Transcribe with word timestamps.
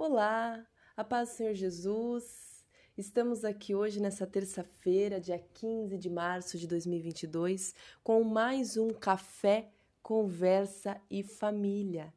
Olá, 0.00 0.64
a 0.96 1.02
paz 1.02 1.30
do 1.30 1.34
Senhor 1.34 1.54
Jesus. 1.54 2.64
Estamos 2.96 3.44
aqui 3.44 3.74
hoje 3.74 4.00
nessa 4.00 4.28
terça-feira, 4.28 5.20
dia 5.20 5.40
15 5.40 5.98
de 5.98 6.08
março 6.08 6.56
de 6.56 6.68
2022, 6.68 7.74
com 8.04 8.22
mais 8.22 8.76
um 8.76 8.90
café, 8.90 9.72
conversa 10.00 11.00
e 11.10 11.24
família. 11.24 12.14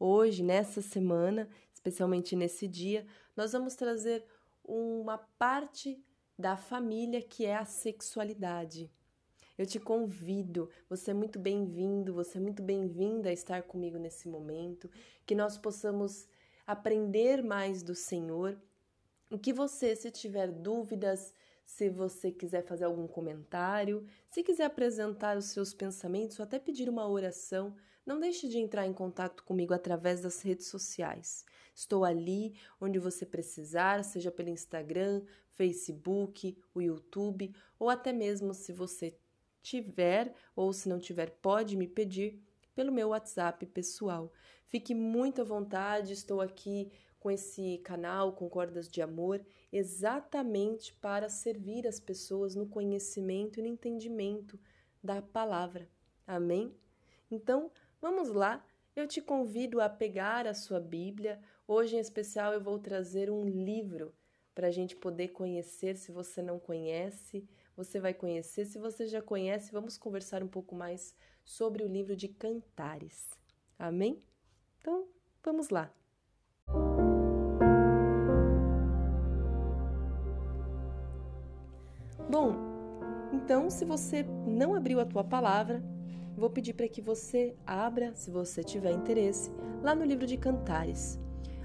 Hoje, 0.00 0.42
nessa 0.42 0.80
semana, 0.80 1.46
especialmente 1.74 2.34
nesse 2.34 2.66
dia, 2.66 3.06
nós 3.36 3.52
vamos 3.52 3.74
trazer 3.74 4.24
uma 4.64 5.18
parte 5.18 6.02
da 6.38 6.56
família 6.56 7.20
que 7.20 7.44
é 7.44 7.54
a 7.54 7.66
sexualidade. 7.66 8.90
Eu 9.58 9.66
te 9.66 9.78
convido, 9.78 10.70
você 10.88 11.10
é 11.10 11.14
muito 11.14 11.38
bem-vindo, 11.38 12.14
você 12.14 12.38
é 12.38 12.40
muito 12.40 12.62
bem-vinda 12.62 13.28
a 13.28 13.32
estar 13.32 13.62
comigo 13.64 13.98
nesse 13.98 14.26
momento, 14.26 14.90
que 15.26 15.34
nós 15.34 15.58
possamos 15.58 16.26
aprender 16.66 17.42
mais 17.42 17.82
do 17.82 17.94
Senhor. 17.94 18.58
O 19.30 19.38
que 19.38 19.52
você, 19.52 19.94
se 19.96 20.10
tiver 20.10 20.50
dúvidas, 20.50 21.34
se 21.64 21.88
você 21.88 22.30
quiser 22.30 22.64
fazer 22.64 22.84
algum 22.84 23.06
comentário, 23.06 24.06
se 24.30 24.42
quiser 24.42 24.64
apresentar 24.64 25.36
os 25.36 25.46
seus 25.46 25.72
pensamentos 25.72 26.38
ou 26.38 26.44
até 26.44 26.58
pedir 26.58 26.88
uma 26.88 27.08
oração, 27.08 27.74
não 28.04 28.20
deixe 28.20 28.48
de 28.48 28.58
entrar 28.58 28.86
em 28.86 28.92
contato 28.92 29.42
comigo 29.44 29.72
através 29.72 30.20
das 30.20 30.42
redes 30.42 30.66
sociais. 30.66 31.44
Estou 31.74 32.04
ali 32.04 32.54
onde 32.80 32.98
você 32.98 33.24
precisar, 33.24 34.04
seja 34.04 34.30
pelo 34.30 34.50
Instagram, 34.50 35.22
Facebook, 35.54 36.56
o 36.74 36.82
YouTube, 36.82 37.54
ou 37.78 37.88
até 37.88 38.12
mesmo 38.12 38.52
se 38.52 38.72
você 38.72 39.16
tiver 39.62 40.34
ou 40.54 40.72
se 40.72 40.88
não 40.88 40.98
tiver, 40.98 41.30
pode 41.40 41.76
me 41.76 41.88
pedir 41.88 42.43
pelo 42.74 42.92
meu 42.92 43.08
WhatsApp 43.08 43.64
pessoal. 43.66 44.32
Fique 44.66 44.94
muito 44.94 45.40
à 45.40 45.44
vontade, 45.44 46.12
estou 46.12 46.40
aqui 46.40 46.90
com 47.18 47.30
esse 47.30 47.78
canal, 47.78 48.34
com 48.34 48.50
Cordas 48.50 48.88
de 48.88 49.00
Amor, 49.00 49.40
exatamente 49.72 50.92
para 50.92 51.28
servir 51.28 51.86
as 51.86 51.98
pessoas 51.98 52.54
no 52.54 52.66
conhecimento 52.66 53.58
e 53.58 53.62
no 53.62 53.68
entendimento 53.68 54.60
da 55.02 55.22
palavra. 55.22 55.88
Amém? 56.26 56.76
Então, 57.30 57.70
vamos 58.00 58.28
lá. 58.28 58.62
Eu 58.94 59.08
te 59.08 59.22
convido 59.22 59.80
a 59.80 59.88
pegar 59.88 60.46
a 60.46 60.54
sua 60.54 60.78
Bíblia. 60.78 61.40
Hoje, 61.66 61.96
em 61.96 61.98
especial, 61.98 62.52
eu 62.52 62.60
vou 62.60 62.78
trazer 62.78 63.30
um 63.30 63.48
livro 63.48 64.14
para 64.54 64.68
a 64.68 64.70
gente 64.70 64.94
poder 64.94 65.28
conhecer. 65.28 65.96
Se 65.96 66.12
você 66.12 66.42
não 66.42 66.58
conhece, 66.58 67.48
você 67.76 67.98
vai 67.98 68.14
conhecer. 68.14 68.66
Se 68.66 68.78
você 68.78 69.06
já 69.06 69.20
conhece, 69.20 69.72
vamos 69.72 69.96
conversar 69.96 70.42
um 70.42 70.48
pouco 70.48 70.74
mais 70.74 71.14
sobre 71.44 71.84
o 71.84 71.88
livro 71.88 72.16
de 72.16 72.28
Cantares. 72.28 73.28
Amém? 73.78 74.22
Então, 74.80 75.06
vamos 75.42 75.68
lá. 75.68 75.92
Bom, 82.30 82.54
então, 83.32 83.68
se 83.68 83.84
você 83.84 84.22
não 84.46 84.74
abriu 84.74 84.98
a 85.00 85.04
tua 85.04 85.22
palavra, 85.22 85.82
vou 86.36 86.48
pedir 86.48 86.72
para 86.74 86.88
que 86.88 87.02
você 87.02 87.56
abra, 87.66 88.14
se 88.14 88.30
você 88.30 88.64
tiver 88.64 88.92
interesse, 88.92 89.50
lá 89.82 89.94
no 89.94 90.04
livro 90.04 90.26
de 90.26 90.36
Cantares. 90.36 91.18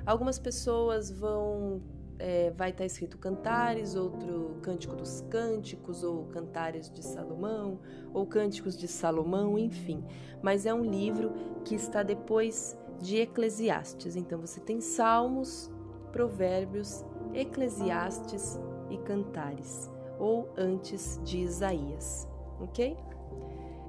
Algumas 0.06 0.38
pessoas 0.38 1.10
vão 1.10 1.82
é, 2.20 2.52
vai 2.52 2.72
estar 2.72 2.86
escrito 2.86 3.18
Cantares, 3.18 3.96
outro 3.96 4.58
Cântico 4.62 4.96
dos 4.96 5.22
Cânticos, 5.30 6.04
ou 6.04 6.26
Cantares 6.26 6.92
de 6.92 7.04
Salomão, 7.04 7.80
ou 8.14 8.28
Cânticos 8.28 8.78
de 8.78 8.88
Salomão, 8.88 9.58
enfim. 9.58 10.04
Mas 10.42 10.66
é 10.66 10.74
um 10.74 10.84
livro 10.84 11.32
que 11.64 11.74
está 11.74 12.04
depois 12.04 12.78
de 13.02 13.18
Eclesiastes. 13.18 14.16
Então 14.16 14.40
você 14.40 14.60
tem 14.60 14.82
Salmos, 14.82 15.72
Provérbios, 16.12 17.06
Eclesiastes 17.34 18.60
e 18.90 18.98
Cantares, 18.98 19.90
ou 20.20 20.50
antes 20.58 21.20
de 21.24 21.40
Isaías, 21.40 22.28
ok? 22.60 22.98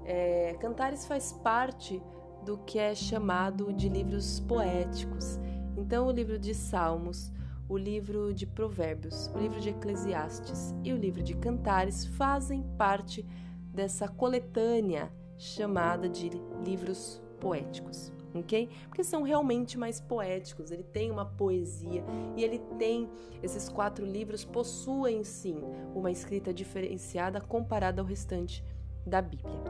É, 0.04 0.56
Cantares 0.60 1.06
faz 1.06 1.32
parte 1.32 2.00
do 2.44 2.58
que 2.58 2.78
é 2.78 2.94
chamado 2.94 3.72
de 3.72 3.88
livros 3.88 4.40
poéticos. 4.40 5.38
Então, 5.76 6.06
o 6.06 6.10
livro 6.10 6.38
de 6.38 6.54
Salmos 6.54 7.32
o 7.70 7.78
livro 7.78 8.34
de 8.34 8.48
Provérbios, 8.48 9.28
o 9.28 9.38
livro 9.38 9.60
de 9.60 9.68
Eclesiastes 9.68 10.74
e 10.82 10.92
o 10.92 10.96
livro 10.96 11.22
de 11.22 11.36
Cantares 11.36 12.04
fazem 12.04 12.64
parte 12.76 13.24
dessa 13.72 14.08
coletânea 14.08 15.08
chamada 15.38 16.08
de 16.08 16.30
livros 16.64 17.22
poéticos, 17.38 18.12
ok? 18.34 18.68
Porque 18.88 19.04
são 19.04 19.22
realmente 19.22 19.78
mais 19.78 20.00
poéticos, 20.00 20.72
ele 20.72 20.82
tem 20.82 21.12
uma 21.12 21.24
poesia 21.24 22.04
e 22.36 22.42
ele 22.42 22.58
tem, 22.76 23.08
esses 23.40 23.68
quatro 23.68 24.04
livros 24.04 24.44
possuem 24.44 25.22
sim 25.22 25.62
uma 25.94 26.10
escrita 26.10 26.52
diferenciada 26.52 27.40
comparada 27.40 28.02
ao 28.02 28.06
restante 28.06 28.64
da 29.06 29.22
Bíblia, 29.22 29.62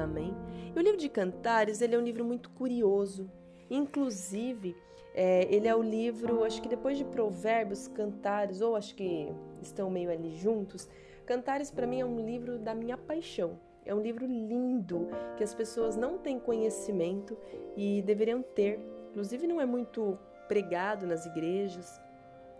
amém? 0.00 0.32
E 0.76 0.78
o 0.78 0.82
livro 0.82 0.96
de 0.96 1.08
Cantares, 1.08 1.80
ele 1.80 1.96
é 1.96 1.98
um 1.98 2.04
livro 2.04 2.24
muito 2.24 2.50
curioso, 2.50 3.28
inclusive 3.68 4.76
é, 5.20 5.52
ele 5.52 5.66
é 5.66 5.74
o 5.74 5.82
livro, 5.82 6.44
acho 6.44 6.62
que 6.62 6.68
depois 6.68 6.96
de 6.96 7.04
Provérbios, 7.04 7.88
Cantares, 7.88 8.60
ou 8.60 8.76
acho 8.76 8.94
que 8.94 9.34
estão 9.60 9.90
meio 9.90 10.12
ali 10.12 10.38
juntos. 10.38 10.88
Cantares 11.26 11.72
para 11.72 11.88
mim 11.88 11.98
é 11.98 12.04
um 12.04 12.24
livro 12.24 12.56
da 12.56 12.72
minha 12.72 12.96
paixão. 12.96 13.58
É 13.84 13.92
um 13.92 14.00
livro 14.00 14.24
lindo 14.24 15.08
que 15.36 15.42
as 15.42 15.52
pessoas 15.52 15.96
não 15.96 16.18
têm 16.18 16.38
conhecimento 16.38 17.36
e 17.76 18.00
deveriam 18.02 18.40
ter. 18.40 18.78
Inclusive 19.10 19.48
não 19.48 19.60
é 19.60 19.66
muito 19.66 20.16
pregado 20.46 21.04
nas 21.04 21.26
igrejas. 21.26 22.00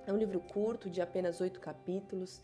É 0.04 0.12
um 0.12 0.16
livro 0.16 0.40
curto, 0.40 0.90
de 0.90 1.00
apenas 1.00 1.40
oito 1.40 1.60
capítulos. 1.60 2.42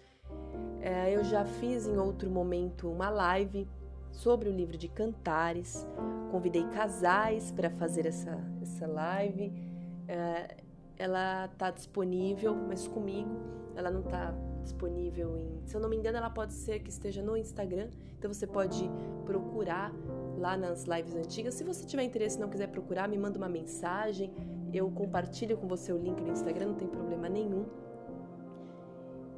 É, 0.80 1.12
eu 1.12 1.24
já 1.24 1.44
fiz 1.44 1.88
em 1.88 1.98
outro 1.98 2.30
momento 2.30 2.88
uma 2.88 3.10
live 3.10 3.66
sobre 4.12 4.48
o 4.48 4.52
livro 4.52 4.78
de 4.78 4.86
Cantares. 4.86 5.84
Convidei 6.30 6.62
casais 6.68 7.50
para 7.50 7.68
fazer 7.68 8.06
essa, 8.06 8.38
essa 8.62 8.86
live 8.86 9.73
é, 10.08 10.56
ela 10.96 11.46
está 11.46 11.70
disponível, 11.70 12.54
mas 12.54 12.86
comigo 12.86 13.30
ela 13.74 13.90
não 13.90 14.00
está 14.00 14.34
disponível 14.62 15.36
em. 15.36 15.60
Se 15.66 15.76
eu 15.76 15.80
não 15.80 15.88
me 15.88 15.96
engano, 15.96 16.16
ela 16.16 16.30
pode 16.30 16.54
ser 16.54 16.80
que 16.80 16.90
esteja 16.90 17.22
no 17.22 17.36
Instagram, 17.36 17.88
então 18.18 18.32
você 18.32 18.46
pode 18.46 18.90
procurar 19.24 19.92
lá 20.38 20.56
nas 20.56 20.84
lives 20.84 21.14
antigas. 21.14 21.54
Se 21.54 21.64
você 21.64 21.84
tiver 21.84 22.02
interesse 22.02 22.36
e 22.36 22.40
não 22.40 22.48
quiser 22.48 22.68
procurar, 22.68 23.08
me 23.08 23.18
manda 23.18 23.38
uma 23.38 23.48
mensagem, 23.48 24.32
eu 24.72 24.90
compartilho 24.90 25.56
com 25.56 25.66
você 25.66 25.92
o 25.92 25.98
link 25.98 26.20
no 26.20 26.32
Instagram, 26.32 26.68
não 26.68 26.74
tem 26.74 26.88
problema 26.88 27.28
nenhum. 27.28 27.66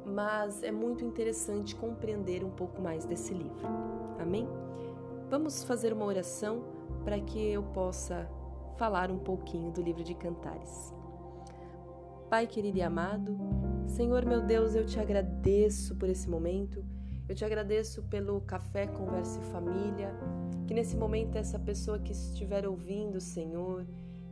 Mas 0.05 0.63
é 0.63 0.71
muito 0.71 1.03
interessante 1.03 1.75
compreender 1.75 2.43
um 2.43 2.49
pouco 2.49 2.81
mais 2.81 3.05
desse 3.05 3.33
livro. 3.33 3.67
Amém? 4.19 4.47
Vamos 5.29 5.63
fazer 5.63 5.91
uma 5.91 6.05
oração 6.05 6.63
para 7.03 7.19
que 7.19 7.51
eu 7.51 7.61
possa 7.61 8.27
falar 8.77 9.09
um 9.09 9.17
pouquinho 9.17 9.71
do 9.71 9.81
livro 9.81 10.03
de 10.03 10.13
Cantares. 10.13 10.93
Pai 12.29 12.45
querido 12.45 12.77
e 12.77 12.81
amado, 12.81 13.37
Senhor 13.87 14.23
meu 14.23 14.41
Deus, 14.41 14.75
eu 14.75 14.85
te 14.85 14.99
agradeço 14.99 15.95
por 15.95 16.07
esse 16.07 16.29
momento, 16.29 16.85
eu 17.27 17.33
te 17.33 17.43
agradeço 17.43 18.03
pelo 18.03 18.39
café, 18.41 18.85
conversa 18.85 19.39
e 19.39 19.43
família, 19.45 20.13
que 20.67 20.73
nesse 20.73 20.95
momento 20.95 21.37
essa 21.37 21.57
pessoa 21.57 21.97
que 21.97 22.11
estiver 22.11 22.67
ouvindo, 22.67 23.19
Senhor, 23.19 23.85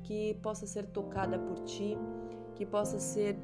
que 0.03 0.35
possa 0.35 0.67
ser 0.67 0.85
tocada 0.85 1.39
por 1.39 1.59
ti, 1.61 1.97
que 2.53 2.65
possa 2.65 2.99
ser 2.99 3.37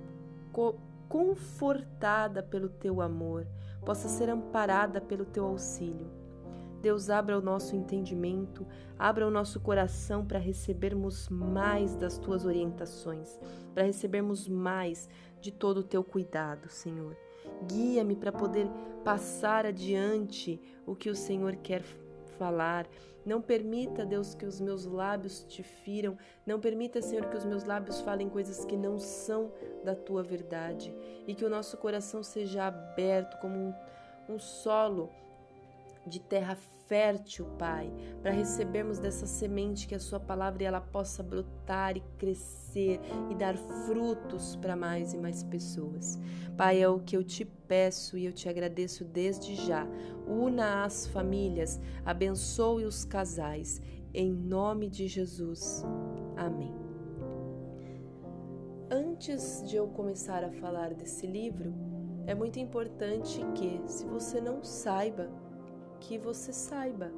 co 0.52 0.76
confortada 1.10 2.42
pelo 2.42 2.70
teu 2.70 3.02
amor, 3.02 3.46
possa 3.86 4.08
ser 4.08 4.30
amparada 4.30 5.02
pelo 5.02 5.26
teu 5.26 5.46
auxílio. 5.46 6.21
Deus, 6.82 7.12
abra 7.12 7.38
o 7.38 7.42
nosso 7.42 7.76
entendimento, 7.76 8.66
abra 8.98 9.28
o 9.28 9.32
nosso 9.32 9.60
coração 9.60 10.26
para 10.26 10.40
recebermos 10.40 11.30
mais 11.30 11.96
das 11.96 12.18
tuas 12.18 12.44
orientações, 12.44 13.40
para 13.74 13.84
recebermos 13.84 14.48
mais 14.48 15.08
de 15.40 15.52
todo 15.52 15.80
o 15.80 15.84
teu 15.84 16.04
cuidado, 16.04 16.70
Senhor. 16.70 17.16
Guia-me 17.68 18.16
para 18.16 18.32
poder 18.32 18.68
passar 19.04 19.66
adiante 19.66 20.60
o 20.86 20.96
que 20.96 21.10
o 21.10 21.16
Senhor 21.16 21.56
quer 21.58 21.84
falar. 22.40 22.88
Não 23.24 23.40
permita, 23.40 24.04
Deus, 24.04 24.34
que 24.34 24.46
os 24.46 24.60
meus 24.60 24.86
lábios 24.86 25.44
te 25.44 25.62
firam. 25.62 26.18
Não 26.46 26.60
permita, 26.60 27.00
Senhor, 27.00 27.26
que 27.28 27.38
os 27.38 27.46
meus 27.46 27.64
lábios 27.64 28.02
falem 28.02 28.28
coisas 28.28 28.66
que 28.66 28.76
não 28.76 28.98
são 28.98 29.52
da 29.84 29.94
tua 29.94 30.24
verdade. 30.24 30.92
E 31.28 31.36
que 31.36 31.46
o 31.46 31.50
nosso 31.50 31.78
coração 31.78 32.24
seja 32.24 32.66
aberto 32.66 33.40
como 33.40 33.56
um, 33.56 33.74
um 34.28 34.40
solo 34.40 35.12
de 36.06 36.20
terra 36.20 36.56
fértil, 36.88 37.46
Pai, 37.58 37.90
para 38.22 38.32
recebermos 38.32 39.00
dessa 39.00 39.26
semente 39.26 39.88
que 39.88 39.96
a 39.96 40.00
Sua 40.00 40.20
palavra 40.20 40.64
ela 40.64 40.82
possa 40.82 41.24
brotar 41.24 41.96
e 41.96 42.02
crescer 42.18 43.00
e 43.30 43.36
dar 43.36 43.56
frutos 43.56 44.58
para 44.58 44.76
mais 44.76 45.14
e 45.14 45.18
mais 45.18 45.42
pessoas. 45.42 46.20
Pai, 46.58 46.82
é 46.82 46.90
o 46.90 47.00
que 47.00 47.16
eu 47.16 47.24
te 47.24 47.46
peço 47.46 48.18
e 48.18 48.26
eu 48.26 48.34
te 48.34 48.50
agradeço 48.50 49.06
desde 49.06 49.56
já. 49.56 49.88
Una 50.28 50.84
as 50.84 51.08
famílias, 51.08 51.80
abençoe 52.06 52.84
os 52.84 53.06
casais, 53.06 53.82
em 54.14 54.32
nome 54.32 54.90
de 54.90 55.08
Jesus. 55.08 55.86
Amém. 56.36 56.76
Antes 58.90 59.64
de 59.66 59.78
eu 59.78 59.88
começar 59.88 60.44
a 60.44 60.52
falar 60.52 60.94
desse 60.94 61.26
livro, 61.26 61.74
é 62.28 62.36
muito 62.36 62.60
importante 62.60 63.40
que, 63.56 63.82
se 63.88 64.06
você 64.06 64.42
não 64.42 64.62
saiba, 64.62 65.30
que 66.02 66.18
você 66.18 66.52
saiba. 66.52 67.12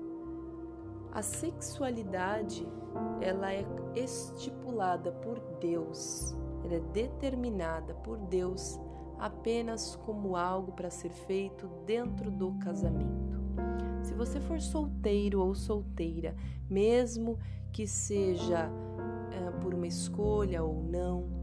A 1.11 1.21
sexualidade, 1.21 2.67
ela 3.21 3.51
é 3.53 3.65
estipulada 3.95 5.11
por 5.11 5.39
Deus, 5.59 6.35
ela 6.63 6.75
é 6.75 6.79
determinada 6.79 7.93
por 7.95 8.17
Deus 8.17 8.79
apenas 9.17 9.95
como 9.95 10.35
algo 10.35 10.71
para 10.73 10.89
ser 10.89 11.09
feito 11.09 11.67
dentro 11.85 12.29
do 12.29 12.53
casamento. 12.55 13.41
Se 14.01 14.13
você 14.13 14.39
for 14.39 14.59
solteiro 14.59 15.41
ou 15.41 15.55
solteira, 15.55 16.35
mesmo 16.69 17.39
que 17.71 17.87
seja 17.87 18.69
é, 19.31 19.51
por 19.61 19.73
uma 19.73 19.87
escolha 19.87 20.63
ou 20.63 20.83
não, 20.83 21.42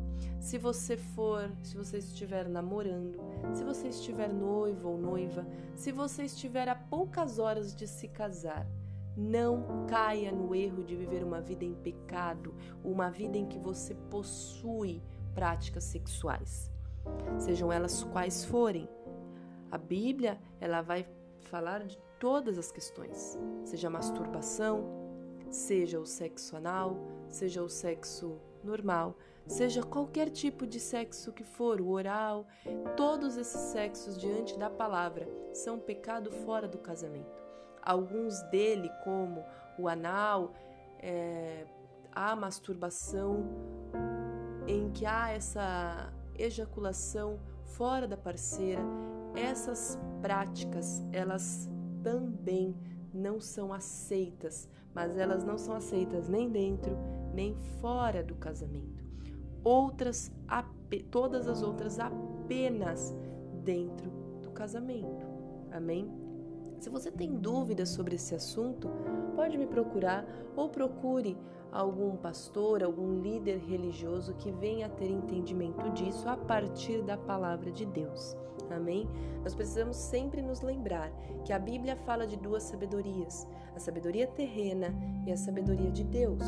se 0.51 0.59
você 0.59 0.97
for, 0.97 1.49
se 1.63 1.77
você 1.77 1.99
estiver 1.99 2.49
namorando, 2.49 3.21
se 3.55 3.63
você 3.63 3.87
estiver 3.87 4.33
noivo 4.33 4.89
ou 4.89 4.99
noiva, 4.99 5.47
se 5.77 5.93
você 5.93 6.25
estiver 6.25 6.69
a 6.69 6.75
poucas 6.75 7.39
horas 7.39 7.73
de 7.73 7.87
se 7.87 8.09
casar, 8.09 8.67
não 9.17 9.87
caia 9.87 10.33
no 10.33 10.53
erro 10.53 10.83
de 10.83 10.97
viver 10.97 11.23
uma 11.23 11.41
vida 11.41 11.65
em 11.65 11.73
pecado, 11.73 12.53
uma 12.83 13.09
vida 13.09 13.39
em 13.39 13.47
que 13.47 13.61
você 13.61 13.95
possui 14.11 15.01
práticas 15.37 15.85
sexuais, 15.85 16.69
sejam 17.39 17.73
elas 17.73 18.03
quais 18.03 18.45
forem. 18.45 18.89
A 19.71 19.79
Bíblia, 19.79 20.37
ela 20.61 20.83
vai 20.83 21.07
falar 21.43 21.87
de 21.87 21.97
todas 22.19 22.59
as 22.59 22.73
questões, 22.73 23.39
seja 23.63 23.87
a 23.87 23.93
masturbação, 23.93 24.83
seja 25.49 26.01
o 26.01 26.07
sexo 26.07 26.57
anal, 26.57 26.97
seja 27.29 27.63
o 27.63 27.69
sexo 27.69 28.37
normal, 28.65 29.17
seja 29.47 29.83
qualquer 29.83 30.31
tipo 30.31 30.67
de 30.67 30.79
sexo 30.79 31.33
que 31.33 31.45
for, 31.45 31.81
o 31.81 31.91
oral, 31.91 32.47
todos 32.97 33.37
esses 33.37 33.61
sexos 33.73 34.17
diante 34.19 34.59
da 34.59 34.71
palavra 34.71 35.29
são 35.53 35.79
pecado 35.79 36.31
fora 36.31 36.69
do 36.69 36.79
casamento. 36.79 37.41
Alguns 37.83 38.41
dele, 38.51 38.91
como 39.03 39.45
o 39.79 39.89
anal, 39.89 40.55
é, 40.99 41.67
a 42.13 42.37
masturbação, 42.37 43.45
em 44.67 44.91
que 44.91 45.07
há 45.07 45.31
essa 45.31 46.13
ejaculação 46.39 47.39
fora 47.65 48.07
da 48.07 48.17
parceira, 48.17 48.83
essas 49.35 49.99
práticas 50.21 51.03
elas 51.13 51.69
também 52.03 52.77
não 53.13 53.41
são 53.41 53.73
aceitas, 53.73 54.69
mas 54.95 55.17
elas 55.17 55.43
não 55.43 55.59
são 55.59 55.75
aceitas 55.75 56.29
nem 56.29 56.49
dentro 56.51 56.97
nem 57.33 57.55
fora 57.81 58.23
do 58.23 58.35
casamento 58.35 59.00
outras, 59.65 60.31
todas 61.11 61.49
as 61.49 61.63
outras 61.63 61.99
apenas 61.99 63.15
dentro 63.63 64.11
do 64.43 64.51
casamento. 64.51 65.27
Amém? 65.71 66.11
Se 66.79 66.89
você 66.89 67.11
tem 67.11 67.37
dúvidas 67.37 67.91
sobre 67.91 68.17
esse 68.17 68.35
assunto, 68.35 68.89
pode 69.37 69.59
me 69.59 69.67
procurar 69.67 70.25
ou 70.57 70.69
procure 70.69 71.37
algum 71.71 72.17
pastor, 72.17 72.83
algum 72.83 73.21
líder 73.21 73.59
religioso 73.59 74.35
que 74.35 74.51
venha 74.51 74.87
a 74.87 74.89
ter 74.89 75.11
entendimento 75.11 75.91
disso 75.91 76.29
a 76.29 76.37
partir 76.37 77.03
da 77.03 77.17
palavra 77.17 77.71
de 77.71 77.85
Deus. 77.85 78.35
Amém? 78.71 79.09
Nós 79.43 79.55
precisamos 79.55 79.97
sempre 79.97 80.41
nos 80.41 80.63
lembrar 80.63 81.11
que 81.45 81.53
a 81.53 81.59
Bíblia 81.59 81.97
fala 81.97 82.27
de 82.27 82.37
duas 82.37 82.63
sabedorias: 82.63 83.47
a 83.75 83.79
sabedoria 83.79 84.27
terrena 84.27 84.95
e 85.27 85.33
a 85.33 85.37
sabedoria 85.37 85.91
de 85.91 86.05
Deus. 86.05 86.43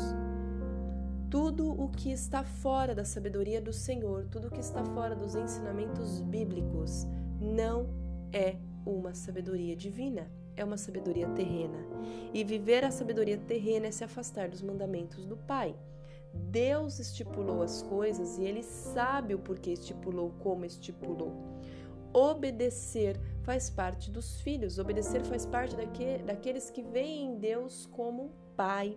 Tudo 1.33 1.71
o 1.71 1.89
que 1.89 2.11
está 2.11 2.43
fora 2.43 2.93
da 2.93 3.03
sabedoria 3.03 3.59
do 3.59 3.73
Senhor, 3.73 4.27
tudo 4.29 4.49
o 4.49 4.51
que 4.51 4.59
está 4.59 4.85
fora 4.85 5.15
dos 5.15 5.33
ensinamentos 5.33 6.21
bíblicos, 6.21 7.07
não 7.41 7.89
é 8.31 8.55
uma 8.85 9.15
sabedoria 9.15 9.75
divina, 9.75 10.31
é 10.55 10.63
uma 10.63 10.77
sabedoria 10.77 11.27
terrena. 11.29 11.79
E 12.31 12.43
viver 12.43 12.85
a 12.85 12.91
sabedoria 12.91 13.35
terrena 13.35 13.87
é 13.87 13.91
se 13.91 14.03
afastar 14.03 14.47
dos 14.47 14.61
mandamentos 14.61 15.25
do 15.25 15.35
Pai. 15.35 15.75
Deus 16.51 16.99
estipulou 16.99 17.63
as 17.63 17.81
coisas 17.81 18.37
e 18.37 18.43
ele 18.43 18.61
sabe 18.61 19.33
o 19.33 19.39
porquê 19.39 19.71
estipulou, 19.71 20.35
como 20.37 20.65
estipulou. 20.65 21.33
Obedecer 22.13 23.19
faz 23.41 23.71
parte 23.71 24.11
dos 24.11 24.39
filhos, 24.41 24.77
obedecer 24.77 25.23
faz 25.23 25.47
parte 25.47 25.75
daqueles 26.23 26.69
que 26.69 26.83
veem 26.83 27.39
Deus 27.39 27.87
como 27.87 28.29
Pai. 28.55 28.95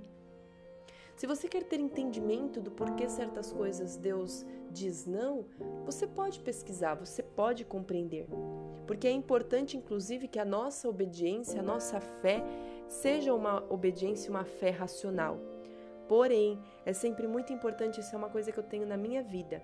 Se 1.17 1.27
você 1.27 1.49
quer 1.49 1.65
ter 1.65 1.81
entendimento 1.81 2.61
do 2.61 2.71
porquê 2.71 3.09
certas 3.09 3.51
coisas 3.51 3.97
Deus 3.97 4.45
diz 4.71 5.07
não, 5.07 5.47
você 5.87 6.07
pode 6.07 6.41
pesquisar, 6.41 6.95
você 6.95 7.23
pode 7.23 7.65
compreender. 7.65 8.29
Porque 8.87 9.09
é 9.09 9.13
importante, 9.13 9.79
inclusive, 9.79 10.29
que 10.29 10.39
a 10.39 10.45
nossa 10.45 10.87
obediência, 10.87 11.61
a 11.61 11.63
nossa 11.63 11.99
fé, 12.01 12.45
seja 12.87 13.33
uma 13.33 13.65
obediência, 13.71 14.29
uma 14.31 14.45
fé 14.45 14.69
racional. 14.69 15.41
Porém, 16.07 16.63
é 16.85 16.93
sempre 16.93 17.27
muito 17.27 17.51
importante, 17.51 17.99
isso 17.99 18.15
é 18.15 18.19
uma 18.19 18.29
coisa 18.29 18.53
que 18.53 18.59
eu 18.59 18.65
tenho 18.65 18.87
na 18.87 18.99
minha 18.99 19.23
vida. 19.23 19.62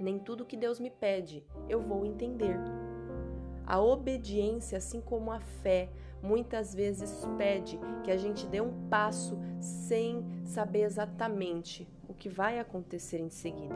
Nem 0.00 0.18
tudo 0.18 0.44
que 0.44 0.56
Deus 0.56 0.80
me 0.80 0.90
pede 0.90 1.46
eu 1.68 1.80
vou 1.80 2.04
entender. 2.04 2.56
A 3.64 3.80
obediência, 3.80 4.78
assim 4.78 5.00
como 5.00 5.30
a 5.30 5.38
fé, 5.38 5.88
muitas 6.22 6.74
vezes 6.74 7.26
pede 7.36 7.78
que 8.04 8.10
a 8.10 8.16
gente 8.16 8.46
dê 8.46 8.60
um 8.60 8.88
passo 8.88 9.38
sem 9.60 10.24
saber 10.44 10.82
exatamente 10.82 11.88
o 12.08 12.14
que 12.14 12.28
vai 12.28 12.58
acontecer 12.58 13.18
em 13.18 13.30
seguida. 13.30 13.74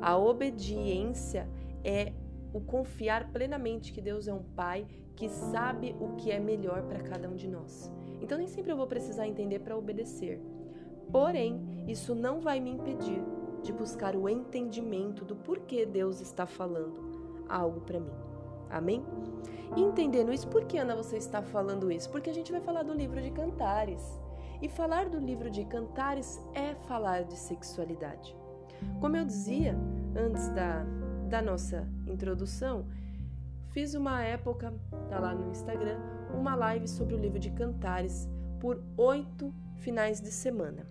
A 0.00 0.16
obediência 0.16 1.48
é 1.84 2.12
o 2.52 2.60
confiar 2.60 3.30
plenamente 3.30 3.92
que 3.92 4.00
Deus 4.00 4.26
é 4.26 4.32
um 4.32 4.42
Pai 4.42 4.86
que 5.14 5.28
sabe 5.28 5.94
o 6.00 6.14
que 6.14 6.30
é 6.30 6.38
melhor 6.38 6.82
para 6.82 7.00
cada 7.00 7.28
um 7.28 7.34
de 7.34 7.48
nós. 7.48 7.90
Então, 8.20 8.38
nem 8.38 8.46
sempre 8.46 8.72
eu 8.72 8.76
vou 8.76 8.86
precisar 8.86 9.26
entender 9.26 9.58
para 9.58 9.76
obedecer. 9.76 10.40
Porém, 11.10 11.84
isso 11.88 12.14
não 12.14 12.40
vai 12.40 12.60
me 12.60 12.70
impedir 12.70 13.20
de 13.62 13.72
buscar 13.72 14.14
o 14.14 14.28
entendimento 14.28 15.24
do 15.24 15.34
porquê 15.34 15.84
Deus 15.84 16.20
está 16.20 16.46
falando 16.46 17.44
algo 17.48 17.80
para 17.80 17.98
mim. 17.98 18.27
Amém? 18.70 19.04
entendendo 19.76 20.32
isso, 20.32 20.48
por 20.48 20.64
que 20.64 20.78
Ana 20.78 20.96
você 20.96 21.16
está 21.16 21.42
falando 21.42 21.92
isso? 21.92 22.08
Porque 22.10 22.30
a 22.30 22.32
gente 22.32 22.50
vai 22.50 22.60
falar 22.60 22.82
do 22.82 22.92
livro 22.92 23.20
de 23.20 23.30
Cantares. 23.30 24.02
E 24.60 24.68
falar 24.68 25.08
do 25.08 25.18
livro 25.18 25.50
de 25.50 25.64
Cantares 25.64 26.40
é 26.54 26.74
falar 26.86 27.24
de 27.24 27.36
sexualidade. 27.36 28.34
Como 29.00 29.16
eu 29.16 29.24
dizia 29.24 29.76
antes 30.16 30.48
da, 30.48 30.84
da 31.28 31.42
nossa 31.42 31.86
introdução, 32.06 32.86
fiz 33.70 33.94
uma 33.94 34.22
época, 34.22 34.74
tá 35.08 35.18
lá 35.18 35.34
no 35.34 35.50
Instagram, 35.50 35.98
uma 36.34 36.54
live 36.54 36.88
sobre 36.88 37.14
o 37.14 37.18
livro 37.18 37.38
de 37.38 37.50
Cantares 37.50 38.28
por 38.58 38.82
oito 38.96 39.54
finais 39.76 40.20
de 40.20 40.32
semana. 40.32 40.86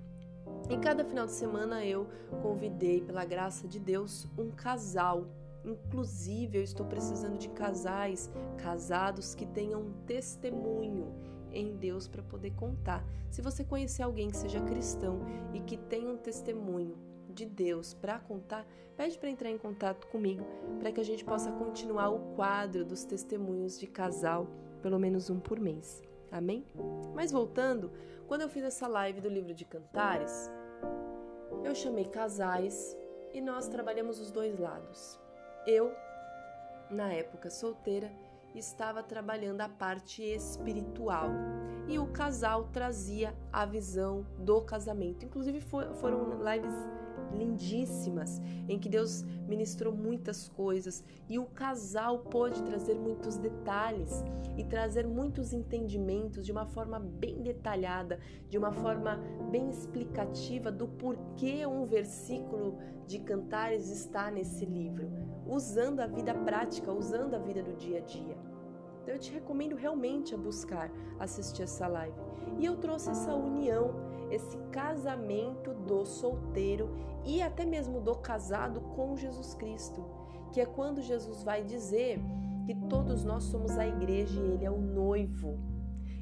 Em 0.69 0.79
cada 0.79 1.03
final 1.03 1.25
de 1.25 1.33
semana 1.33 1.85
eu 1.85 2.07
convidei, 2.41 3.01
pela 3.01 3.25
graça 3.25 3.67
de 3.67 3.79
Deus, 3.79 4.27
um 4.37 4.49
casal 4.51 5.25
Inclusive, 5.67 6.57
eu 6.57 6.63
estou 6.63 6.85
precisando 6.85 7.37
de 7.37 7.49
casais, 7.49 8.31
casados 8.57 9.35
que 9.35 9.45
tenham 9.45 9.81
um 9.81 9.91
testemunho 10.05 11.13
em 11.51 11.75
Deus 11.75 12.07
para 12.07 12.23
poder 12.23 12.51
contar. 12.51 13.03
Se 13.29 13.41
você 13.41 13.65
conhecer 13.65 14.01
alguém 14.03 14.29
que 14.29 14.37
seja 14.37 14.61
cristão 14.61 15.19
e 15.53 15.59
que 15.59 15.75
tenha 15.75 16.09
um 16.09 16.15
testemunho 16.15 16.97
de 17.29 17.45
Deus 17.45 17.93
para 17.93 18.17
contar, 18.17 18.65
pede 18.95 19.19
para 19.19 19.29
entrar 19.29 19.51
em 19.51 19.57
contato 19.57 20.07
comigo 20.07 20.45
para 20.79 20.89
que 20.91 21.01
a 21.01 21.03
gente 21.03 21.25
possa 21.25 21.51
continuar 21.51 22.11
o 22.11 22.33
quadro 22.35 22.85
dos 22.85 23.03
testemunhos 23.03 23.77
de 23.77 23.87
casal, 23.87 24.47
pelo 24.81 24.97
menos 24.97 25.29
um 25.29 25.37
por 25.37 25.59
mês. 25.59 26.01
Amém? 26.31 26.65
Mas 27.13 27.29
voltando, 27.29 27.91
quando 28.25 28.41
eu 28.41 28.49
fiz 28.49 28.63
essa 28.63 28.87
live 28.87 29.19
do 29.19 29.29
livro 29.29 29.53
de 29.53 29.65
Cantares, 29.65 30.49
eu 31.61 31.75
chamei 31.75 32.05
casais 32.05 32.97
e 33.33 33.41
nós 33.41 33.67
trabalhamos 33.67 34.19
os 34.21 34.31
dois 34.31 34.57
lados. 34.57 35.26
Eu, 35.65 35.95
na 36.89 37.11
época 37.13 37.49
solteira, 37.49 38.11
estava 38.55 39.03
trabalhando 39.03 39.61
a 39.61 39.69
parte 39.69 40.23
espiritual 40.23 41.29
e 41.87 41.97
o 41.97 42.07
casal 42.07 42.65
trazia 42.73 43.33
a 43.51 43.65
visão 43.65 44.25
do 44.39 44.61
casamento. 44.61 45.25
Inclusive 45.25 45.61
foram 45.61 46.43
lives 46.43 46.73
lindíssimas 47.33 48.41
em 48.67 48.79
que 48.79 48.89
Deus 48.89 49.23
ministrou 49.47 49.93
muitas 49.93 50.47
coisas 50.47 51.03
e 51.29 51.39
o 51.39 51.45
casal 51.45 52.19
pôde 52.19 52.61
trazer 52.63 52.95
muitos 52.95 53.37
detalhes 53.37 54.23
e 54.57 54.63
trazer 54.63 55.05
muitos 55.05 55.53
entendimentos 55.53 56.45
de 56.45 56.51
uma 56.51 56.65
forma 56.65 56.99
bem 56.99 57.41
detalhada, 57.41 58.19
de 58.49 58.57
uma 58.57 58.71
forma 58.71 59.19
bem 59.51 59.69
explicativa 59.69 60.71
do 60.71 60.87
porquê 60.87 61.65
um 61.65 61.85
versículo 61.85 62.77
de 63.05 63.19
Cantares 63.19 63.89
está 63.89 64.29
nesse 64.29 64.65
livro, 64.65 65.09
usando 65.45 66.01
a 66.01 66.07
vida 66.07 66.33
prática, 66.33 66.91
usando 66.91 67.35
a 67.35 67.39
vida 67.39 67.63
do 67.63 67.73
dia 67.73 67.99
a 67.99 68.01
dia. 68.01 68.56
Então 69.07 69.15
eu 69.15 69.21
te 69.21 69.31
recomendo 69.31 69.73
realmente 69.77 70.35
a 70.35 70.37
buscar 70.37 70.91
assistir 71.17 71.63
essa 71.63 71.87
live. 71.87 72.19
E 72.59 72.65
eu 72.65 72.75
trouxe 72.75 73.09
essa 73.09 73.33
união 73.33 73.95
esse 74.29 74.57
casamento 74.69 75.73
do 75.73 76.05
solteiro 76.05 76.89
e 77.25 77.41
até 77.41 77.65
mesmo 77.65 78.01
do 78.01 78.13
casado 78.15 78.81
com 78.81 79.15
Jesus 79.15 79.53
Cristo, 79.53 80.03
que 80.51 80.59
é 80.59 80.65
quando 80.65 81.01
Jesus 81.01 81.41
vai 81.41 81.63
dizer 81.63 82.19
que 82.65 82.75
todos 82.89 83.23
nós 83.23 83.45
somos 83.45 83.77
a 83.77 83.87
igreja 83.87 84.41
e 84.41 84.51
ele 84.51 84.65
é 84.65 84.69
o 84.69 84.77
noivo. 84.77 85.57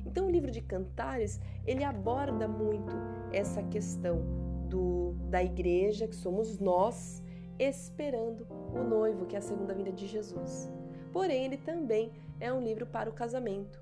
Então 0.06 0.27
o 0.27 0.30
livro 0.30 0.51
de 0.51 0.62
Cantares, 0.62 1.42
ele 1.65 1.84
aborda 1.84 2.48
muito 2.48 2.96
essa 3.34 3.63
questão 3.63 4.22
do 4.70 5.15
da 5.27 5.44
igreja 5.44 6.08
que 6.08 6.15
somos 6.15 6.60
nós 6.60 7.24
esperando 7.58 8.46
o 8.75 8.84
noivo, 8.84 9.25
que 9.25 9.36
é 9.36 9.39
a 9.39 9.42
segunda 9.42 9.74
vinda 9.74 9.92
de 9.92 10.06
Jesus. 10.06 10.72
Porém, 11.12 11.46
ele 11.46 11.58
também 11.58 12.12
é 12.39 12.51
um 12.51 12.62
livro 12.62 12.86
para 12.86 13.10
o 13.10 13.13
casamento. 13.13 13.82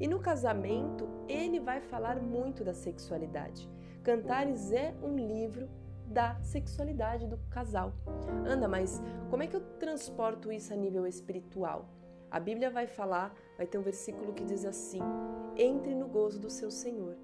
E 0.00 0.08
no 0.08 0.18
casamento, 0.18 1.08
ele 1.28 1.60
vai 1.60 1.80
falar 1.80 2.20
muito 2.20 2.64
da 2.64 2.74
sexualidade. 2.74 3.70
Cantares 4.02 4.72
é 4.72 4.94
um 5.02 5.16
livro 5.16 5.68
da 6.06 6.38
sexualidade 6.42 7.26
do 7.26 7.38
casal. 7.48 7.92
Anda, 8.46 8.68
mas 8.68 9.02
como 9.30 9.42
é 9.42 9.46
que 9.46 9.56
eu 9.56 9.60
transporto 9.78 10.52
isso 10.52 10.72
a 10.72 10.76
nível 10.76 11.06
espiritual? 11.06 11.88
A 12.30 12.40
Bíblia 12.40 12.70
vai 12.70 12.86
falar, 12.86 13.34
vai 13.56 13.66
ter 13.66 13.78
um 13.78 13.82
versículo 13.82 14.32
que 14.32 14.44
diz 14.44 14.64
assim: 14.64 15.00
entre 15.56 15.94
no 15.94 16.08
gozo 16.08 16.40
do 16.40 16.50
seu 16.50 16.70
Senhor. 16.70 17.16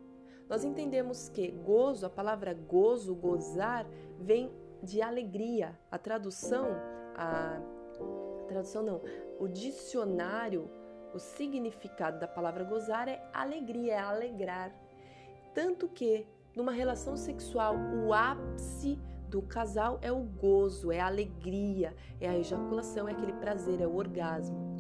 Nós 0.49 0.64
entendemos 0.64 1.28
que 1.28 1.50
gozo, 1.50 2.06
a 2.06 2.10
palavra 2.10 2.54
gozo, 2.54 3.14
gozar, 3.14 3.87
vem 4.18 4.50
de 4.82 5.02
alegria. 5.02 5.78
A 5.90 5.99
tradução, 5.99 6.66
a, 7.14 7.60
a 8.40 8.44
tradução 8.46 8.82
não, 8.82 9.00
o 9.40 9.49
dicionário, 9.49 10.70
o 11.14 11.18
significado 11.18 12.20
da 12.20 12.28
palavra 12.28 12.62
gozar 12.62 13.09
é 13.09 13.26
alegria, 13.32 13.94
é 13.94 13.99
alegrar. 13.99 14.70
Tanto 15.54 15.88
que 15.88 16.26
numa 16.54 16.73
relação 16.73 17.16
sexual, 17.16 17.75
o 17.75 18.12
ápice 18.12 18.99
do 19.28 19.40
casal 19.40 19.99
é 20.02 20.12
o 20.12 20.20
gozo, 20.20 20.92
é 20.92 21.00
a 21.00 21.06
alegria, 21.06 21.94
é 22.20 22.28
a 22.28 22.37
ejaculação, 22.37 23.09
é 23.09 23.12
aquele 23.12 23.32
prazer, 23.32 23.80
é 23.80 23.87
o 23.87 23.97
orgasmo. 23.97 24.76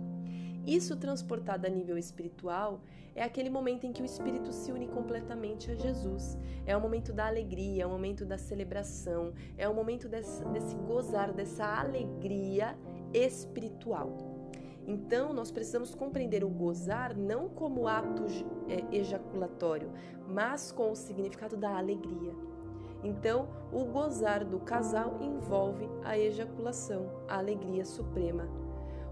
Isso 0.66 0.96
transportado 0.96 1.66
a 1.66 1.70
nível 1.70 1.96
espiritual 1.96 2.82
é 3.14 3.22
aquele 3.22 3.48
momento 3.48 3.86
em 3.86 3.92
que 3.92 4.02
o 4.02 4.04
espírito 4.04 4.52
se 4.52 4.70
une 4.70 4.88
completamente 4.88 5.70
a 5.70 5.74
Jesus. 5.74 6.38
É 6.66 6.76
o 6.76 6.80
momento 6.80 7.12
da 7.12 7.26
alegria, 7.26 7.84
é 7.84 7.86
o 7.86 7.90
momento 7.90 8.26
da 8.26 8.36
celebração, 8.36 9.32
é 9.56 9.68
o 9.68 9.74
momento 9.74 10.08
desse, 10.08 10.44
desse 10.46 10.76
gozar, 10.76 11.32
dessa 11.32 11.64
alegria 11.64 12.76
espiritual. 13.12 14.29
Então, 14.86 15.32
nós 15.32 15.50
precisamos 15.50 15.94
compreender 15.94 16.42
o 16.42 16.48
gozar 16.48 17.16
não 17.16 17.48
como 17.48 17.86
ato 17.86 18.24
é, 18.68 18.96
ejaculatório, 18.96 19.90
mas 20.26 20.72
com 20.72 20.90
o 20.90 20.96
significado 20.96 21.56
da 21.56 21.76
alegria. 21.76 22.34
Então, 23.02 23.48
o 23.72 23.84
gozar 23.84 24.44
do 24.44 24.58
casal 24.60 25.18
envolve 25.20 25.88
a 26.04 26.18
ejaculação, 26.18 27.10
a 27.28 27.38
alegria 27.38 27.84
suprema. 27.84 28.48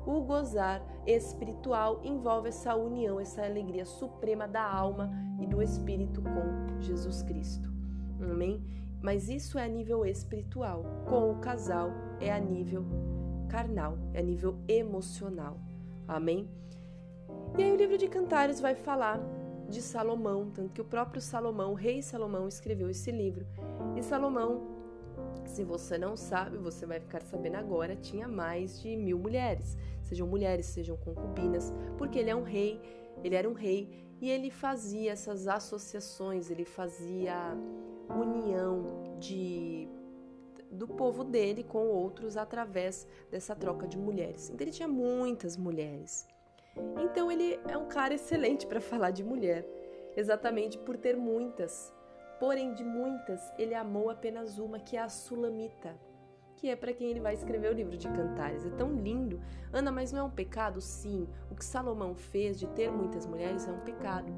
O 0.06 0.20
gozar 0.22 0.82
espiritual 1.06 2.00
envolve 2.02 2.48
essa 2.48 2.74
união, 2.74 3.20
essa 3.20 3.44
alegria 3.44 3.84
suprema 3.84 4.48
da 4.48 4.62
alma 4.62 5.10
e 5.40 5.46
do 5.46 5.62
espírito 5.62 6.22
com 6.22 6.80
Jesus 6.80 7.22
Cristo. 7.22 7.70
Amém? 8.20 8.62
Mas 9.02 9.28
isso 9.28 9.58
é 9.58 9.64
a 9.64 9.68
nível 9.68 10.04
espiritual. 10.04 10.84
Com 11.06 11.32
o 11.32 11.38
casal 11.40 11.90
é 12.20 12.32
a 12.32 12.40
nível 12.40 12.84
carnal, 13.48 13.98
é 14.14 14.20
a 14.20 14.22
nível 14.22 14.56
emocional. 14.68 15.58
Amém? 16.06 16.48
E 17.56 17.62
aí 17.62 17.72
o 17.72 17.76
livro 17.76 17.98
de 17.98 18.08
Cantares 18.08 18.60
vai 18.60 18.74
falar 18.74 19.20
de 19.68 19.82
Salomão, 19.82 20.50
tanto 20.50 20.72
que 20.72 20.80
o 20.80 20.84
próprio 20.84 21.20
Salomão, 21.20 21.72
o 21.72 21.74
rei 21.74 22.00
Salomão, 22.00 22.48
escreveu 22.48 22.88
esse 22.88 23.10
livro. 23.10 23.46
E 23.96 24.02
Salomão, 24.02 24.66
se 25.44 25.64
você 25.64 25.98
não 25.98 26.16
sabe, 26.16 26.56
você 26.56 26.86
vai 26.86 27.00
ficar 27.00 27.22
sabendo 27.22 27.56
agora, 27.56 27.96
tinha 27.96 28.26
mais 28.26 28.80
de 28.80 28.96
mil 28.96 29.18
mulheres, 29.18 29.76
sejam 30.02 30.26
mulheres, 30.26 30.66
sejam 30.66 30.96
concubinas, 30.96 31.72
porque 31.98 32.18
ele 32.18 32.30
é 32.30 32.36
um 32.36 32.44
rei, 32.44 32.80
ele 33.22 33.34
era 33.34 33.48
um 33.48 33.54
rei 33.54 34.08
e 34.20 34.30
ele 34.30 34.50
fazia 34.50 35.12
essas 35.12 35.46
associações, 35.46 36.50
ele 36.50 36.64
fazia 36.64 37.56
união 38.08 39.16
de 39.18 39.88
do 40.70 40.86
povo 40.86 41.24
dele 41.24 41.64
com 41.64 41.86
outros 41.86 42.36
através 42.36 43.06
dessa 43.30 43.54
troca 43.54 43.86
de 43.86 43.98
mulheres. 43.98 44.50
Então 44.50 44.64
ele 44.64 44.72
tinha 44.72 44.88
muitas 44.88 45.56
mulheres. 45.56 46.26
Então 46.98 47.30
ele 47.30 47.58
é 47.68 47.76
um 47.76 47.88
cara 47.88 48.14
excelente 48.14 48.66
para 48.66 48.80
falar 48.80 49.10
de 49.10 49.24
mulher, 49.24 49.66
exatamente 50.16 50.78
por 50.78 50.96
ter 50.96 51.16
muitas. 51.16 51.92
Porém, 52.38 52.72
de 52.72 52.84
muitas, 52.84 53.52
ele 53.58 53.74
amou 53.74 54.10
apenas 54.10 54.58
uma, 54.58 54.78
que 54.78 54.96
é 54.96 55.00
a 55.00 55.08
Sulamita, 55.08 55.98
que 56.56 56.68
é 56.68 56.76
para 56.76 56.92
quem 56.92 57.10
ele 57.10 57.20
vai 57.20 57.34
escrever 57.34 57.72
o 57.72 57.74
livro 57.74 57.96
de 57.96 58.08
Cantares. 58.08 58.64
É 58.64 58.70
tão 58.70 58.92
lindo. 58.92 59.40
Ana, 59.72 59.90
mas 59.90 60.12
não 60.12 60.20
é 60.20 60.22
um 60.22 60.30
pecado? 60.30 60.80
Sim. 60.80 61.28
O 61.50 61.56
que 61.56 61.64
Salomão 61.64 62.14
fez 62.14 62.58
de 62.58 62.68
ter 62.68 62.92
muitas 62.92 63.26
mulheres 63.26 63.66
é 63.66 63.72
um 63.72 63.80
pecado 63.80 64.32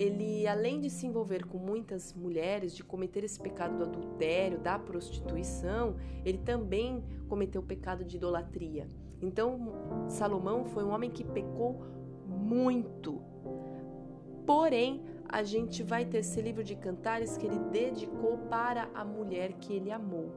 ele, 0.00 0.46
além 0.46 0.80
de 0.80 0.88
se 0.88 1.06
envolver 1.06 1.44
com 1.44 1.58
muitas 1.58 2.14
mulheres, 2.14 2.74
de 2.74 2.82
cometer 2.82 3.22
esse 3.22 3.38
pecado 3.38 3.76
do 3.76 3.84
adultério, 3.84 4.58
da 4.58 4.78
prostituição, 4.78 5.94
ele 6.24 6.38
também 6.38 7.04
cometeu 7.28 7.60
o 7.60 7.64
pecado 7.64 8.02
de 8.02 8.16
idolatria. 8.16 8.88
Então, 9.20 10.08
Salomão 10.08 10.64
foi 10.64 10.84
um 10.84 10.90
homem 10.90 11.10
que 11.10 11.22
pecou 11.22 11.84
muito. 12.26 13.20
Porém, 14.46 15.02
a 15.28 15.42
gente 15.42 15.82
vai 15.82 16.06
ter 16.06 16.20
esse 16.20 16.40
livro 16.40 16.64
de 16.64 16.76
cantares 16.76 17.36
que 17.36 17.46
ele 17.46 17.58
dedicou 17.70 18.38
para 18.48 18.88
a 18.94 19.04
mulher 19.04 19.52
que 19.60 19.74
ele 19.74 19.92
amou. 19.92 20.32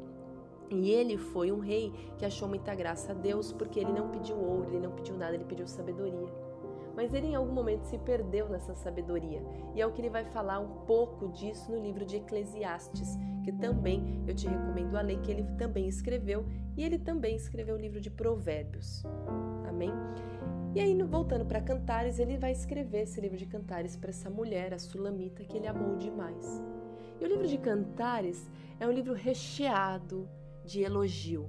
E 0.69 0.91
ele 0.91 1.17
foi 1.17 1.53
um 1.53 1.59
rei 1.59 1.93
que 2.17 2.25
achou 2.25 2.49
muita 2.49 2.75
graça 2.75 3.13
a 3.13 3.15
Deus 3.15 3.53
porque 3.53 3.79
ele 3.79 3.93
não 3.93 4.09
pediu 4.09 4.35
ouro, 4.35 4.71
ele 4.71 4.85
não 4.85 4.91
pediu 4.91 5.15
nada, 5.17 5.35
ele 5.35 5.45
pediu 5.45 5.65
sabedoria 5.67 6.42
mas 6.95 7.13
ele 7.13 7.27
em 7.27 7.35
algum 7.35 7.53
momento 7.53 7.83
se 7.85 7.97
perdeu 7.97 8.47
nessa 8.49 8.73
sabedoria. 8.73 9.41
E 9.75 9.81
é 9.81 9.85
o 9.85 9.91
que 9.91 10.01
ele 10.01 10.09
vai 10.09 10.25
falar 10.25 10.59
um 10.59 10.85
pouco 10.85 11.29
disso 11.29 11.71
no 11.71 11.79
livro 11.79 12.05
de 12.05 12.17
Eclesiastes, 12.17 13.17
que 13.43 13.51
também 13.51 14.23
eu 14.27 14.33
te 14.33 14.47
recomendo 14.47 14.95
a 14.95 15.01
ler, 15.01 15.19
que 15.21 15.31
ele 15.31 15.43
também 15.57 15.87
escreveu, 15.87 16.45
e 16.77 16.83
ele 16.83 16.97
também 16.97 17.35
escreveu 17.35 17.75
o 17.75 17.79
livro 17.79 17.99
de 17.99 18.09
Provérbios. 18.09 19.03
Amém? 19.67 19.91
E 20.75 20.79
aí, 20.79 20.99
voltando 21.03 21.45
para 21.45 21.61
Cantares, 21.61 22.17
ele 22.17 22.37
vai 22.37 22.51
escrever 22.51 23.03
esse 23.03 23.21
livro 23.21 23.37
de 23.37 23.45
Cantares 23.45 23.95
para 23.95 24.09
essa 24.09 24.29
mulher, 24.29 24.73
a 24.73 24.79
Sulamita, 24.79 25.43
que 25.43 25.57
ele 25.57 25.67
amou 25.67 25.95
demais. 25.97 26.63
E 27.21 27.23
o 27.23 27.27
livro 27.27 27.47
de 27.47 27.59
Cantares 27.59 28.49
é 28.79 28.87
um 28.87 28.91
livro 28.91 29.13
recheado 29.13 30.27
de 30.65 30.81
elogio. 30.81 31.47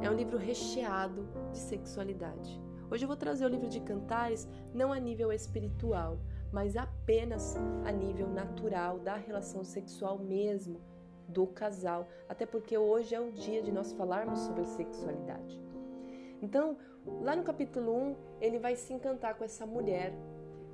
É 0.00 0.08
um 0.08 0.14
livro 0.14 0.38
recheado 0.38 1.28
de 1.50 1.58
sexualidade. 1.58 2.60
Hoje 2.90 3.04
eu 3.04 3.08
vou 3.08 3.16
trazer 3.16 3.44
o 3.44 3.48
livro 3.48 3.68
de 3.68 3.80
Cantares 3.80 4.48
não 4.74 4.92
a 4.92 4.98
nível 4.98 5.32
espiritual, 5.32 6.18
mas 6.52 6.76
apenas 6.76 7.56
a 7.84 7.92
nível 7.92 8.28
natural 8.28 8.98
da 8.98 9.14
relação 9.14 9.62
sexual 9.62 10.18
mesmo 10.18 10.80
do 11.28 11.46
casal, 11.46 12.08
até 12.28 12.44
porque 12.44 12.76
hoje 12.76 13.14
é 13.14 13.20
o 13.20 13.30
dia 13.30 13.62
de 13.62 13.70
nós 13.70 13.92
falarmos 13.92 14.40
sobre 14.40 14.64
sexualidade. 14.64 15.60
Então, 16.42 16.76
lá 17.20 17.36
no 17.36 17.44
capítulo 17.44 17.94
1, 17.94 18.16
ele 18.40 18.58
vai 18.58 18.74
se 18.74 18.92
encantar 18.92 19.36
com 19.36 19.44
essa 19.44 19.64
mulher 19.64 20.12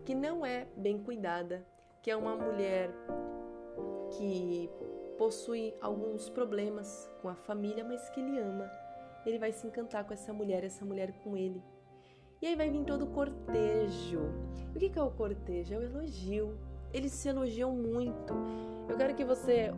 que 0.03 0.15
não 0.15 0.47
é 0.47 0.67
bem 0.75 0.99
cuidada, 0.99 1.67
que 2.01 2.11
é 2.11 2.17
uma 2.17 2.35
mulher 2.35 2.91
que 4.17 4.71
possui 5.19 5.75
alguns 5.83 6.31
problemas 6.31 7.11
com 7.21 7.29
a 7.29 7.35
família, 7.35 7.85
mas 7.85 8.09
que 8.09 8.21
ele 8.21 8.39
ama. 8.39 8.71
Ele 9.27 9.39
vai 9.39 9.53
se 9.53 9.67
encantar 9.67 10.07
com 10.07 10.15
essa 10.15 10.33
mulher, 10.33 10.65
essa 10.65 10.85
mulher 10.85 11.13
com 11.23 11.37
ele. 11.37 11.63
E 12.41 12.47
aí 12.47 12.57
vai 12.57 12.71
vir 12.71 12.85
todo 12.85 13.05
o 13.05 13.09
cortejo. 13.09 14.21
E 14.75 14.77
o 14.77 14.79
que 14.79 14.99
é 14.99 15.03
o 15.03 15.11
cortejo? 15.11 15.75
É 15.75 15.79
o 15.79 15.83
elogio. 15.83 16.59
Eles 16.93 17.13
se 17.13 17.29
elogiam 17.29 17.75
muito. 17.75 18.35
Eu 18.89 18.97
quero 18.97 19.15
que 19.15 19.25
você 19.25 19.73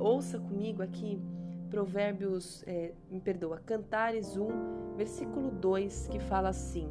ouça 0.00 0.38
comigo 0.38 0.82
aqui 0.82 1.20
Provérbios, 1.68 2.64
é, 2.66 2.94
me 3.10 3.20
perdoa, 3.20 3.58
Cantares 3.58 4.36
1, 4.36 4.96
versículo 4.96 5.50
2, 5.50 6.08
que 6.08 6.18
fala 6.18 6.48
assim: 6.48 6.88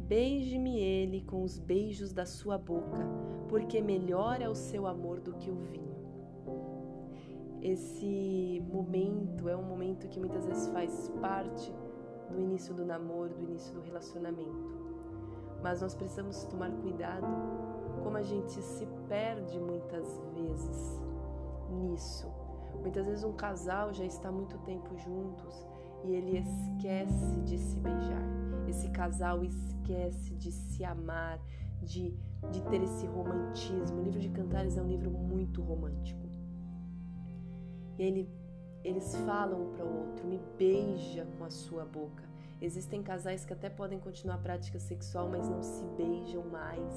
Beije-me 0.00 0.78
ele 0.78 1.22
com 1.22 1.42
os 1.42 1.58
beijos 1.58 2.12
da 2.12 2.26
sua 2.26 2.58
boca, 2.58 3.06
porque 3.48 3.80
melhor 3.80 4.42
é 4.42 4.48
o 4.48 4.54
seu 4.54 4.86
amor 4.86 5.20
do 5.20 5.34
que 5.34 5.50
o 5.50 5.56
vinho. 5.56 5.86
Esse 7.62 8.62
momento 8.72 9.48
é 9.48 9.56
um 9.56 9.62
momento 9.62 10.08
que 10.08 10.18
muitas 10.18 10.46
vezes 10.46 10.68
faz 10.68 11.08
parte 11.20 11.72
do 12.30 12.40
início 12.40 12.74
do 12.74 12.84
namoro, 12.84 13.34
do 13.34 13.42
início 13.42 13.74
do 13.74 13.80
relacionamento. 13.80 14.76
Mas 15.62 15.80
nós 15.80 15.94
precisamos 15.94 16.44
tomar 16.44 16.70
cuidado 16.70 17.26
como 18.02 18.16
a 18.16 18.22
gente 18.22 18.60
se 18.62 18.86
perde 19.08 19.58
muitas 19.58 20.20
vezes 20.34 21.02
nisso. 21.70 22.30
Muitas 22.80 23.06
vezes 23.06 23.24
um 23.24 23.32
casal 23.32 23.92
já 23.92 24.04
está 24.04 24.30
muito 24.30 24.58
tempo 24.58 24.96
juntos 24.98 25.66
e 26.04 26.14
ele 26.14 26.38
esquece 26.38 27.40
de 27.40 27.58
se 27.58 27.80
beijar. 27.80 28.22
Esse 28.68 28.88
casal 28.90 29.42
esquece 29.44 30.34
de 30.34 30.52
se 30.52 30.84
amar, 30.84 31.40
de, 31.82 32.14
de 32.50 32.62
ter 32.62 32.82
esse 32.82 33.06
romantismo. 33.06 34.00
O 34.00 34.02
livro 34.02 34.20
de 34.20 34.28
Cantares 34.28 34.76
é 34.76 34.82
um 34.82 34.86
livro 34.86 35.10
muito 35.10 35.62
romântico. 35.62 36.26
E 37.98 38.02
ele, 38.02 38.30
eles 38.86 39.14
falam 39.26 39.72
para 39.74 39.84
o 39.84 40.06
outro: 40.06 40.26
me 40.26 40.40
beija 40.56 41.26
com 41.36 41.44
a 41.44 41.50
sua 41.50 41.84
boca. 41.84 42.24
Existem 42.60 43.02
casais 43.02 43.44
que 43.44 43.52
até 43.52 43.68
podem 43.68 43.98
continuar 43.98 44.36
a 44.36 44.38
prática 44.38 44.78
sexual, 44.78 45.28
mas 45.28 45.48
não 45.48 45.62
se 45.62 45.84
beijam 45.96 46.44
mais. 46.44 46.94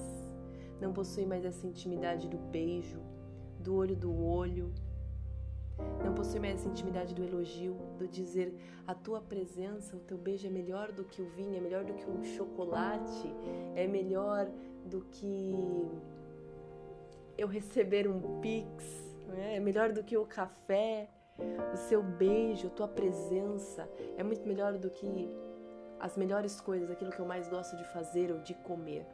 Não 0.80 0.94
possuem 0.94 1.26
mais 1.26 1.44
essa 1.44 1.68
intimidade 1.68 2.30
do 2.30 2.38
beijo, 2.38 3.02
do 3.60 3.76
olho 3.76 3.96
do 3.96 4.16
olho. 4.24 4.72
Não 6.04 6.14
possui 6.14 6.40
mais 6.40 6.56
essa 6.56 6.68
intimidade 6.68 7.14
do 7.14 7.24
elogio, 7.24 7.76
do 7.98 8.08
dizer 8.08 8.54
a 8.86 8.94
tua 8.94 9.22
presença, 9.22 9.96
o 9.96 10.00
teu 10.00 10.18
beijo 10.18 10.46
é 10.46 10.50
melhor 10.50 10.92
do 10.92 11.06
que 11.06 11.22
o 11.22 11.30
vinho, 11.30 11.56
é 11.56 11.62
melhor 11.62 11.86
do 11.86 11.94
que 11.94 12.10
o 12.10 12.24
chocolate, 12.24 13.34
é 13.76 13.88
melhor 13.88 14.50
do 14.86 15.02
que 15.02 15.90
eu 17.38 17.48
receber 17.48 18.10
um 18.10 18.40
pix 18.42 19.10
né? 19.30 19.58
é 19.58 19.60
melhor 19.60 19.92
do 19.92 20.04
que 20.04 20.18
o 20.18 20.26
café, 20.26 21.08
o 21.74 21.78
seu 21.78 22.02
beijo, 22.02 22.68
a 22.68 22.72
tua 22.72 22.88
presença, 22.88 23.90
é 24.18 24.24
muito 24.24 24.48
melhor 24.48 24.78
do 24.78 24.90
que 24.90 25.30
as 26.00 26.16
melhores 26.16 26.62
coisas, 26.62 26.90
aquilo 26.90 27.12
que 27.12 27.20
eu 27.20 27.26
mais 27.26 27.48
gosto 27.48 27.76
de 27.76 27.84
fazer 27.92 28.32
ou 28.32 28.40
de 28.40 28.54
comer. 28.54 29.06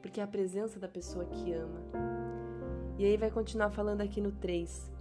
Porque 0.00 0.20
é 0.20 0.24
a 0.24 0.28
presença 0.28 0.78
da 0.78 0.88
pessoa 0.88 1.24
que 1.24 1.52
ama. 1.52 1.80
E 2.98 3.04
aí 3.04 3.16
vai 3.16 3.30
continuar 3.30 3.70
falando 3.70 4.00
aqui 4.00 4.20
no 4.20 4.32
3. 4.32 4.92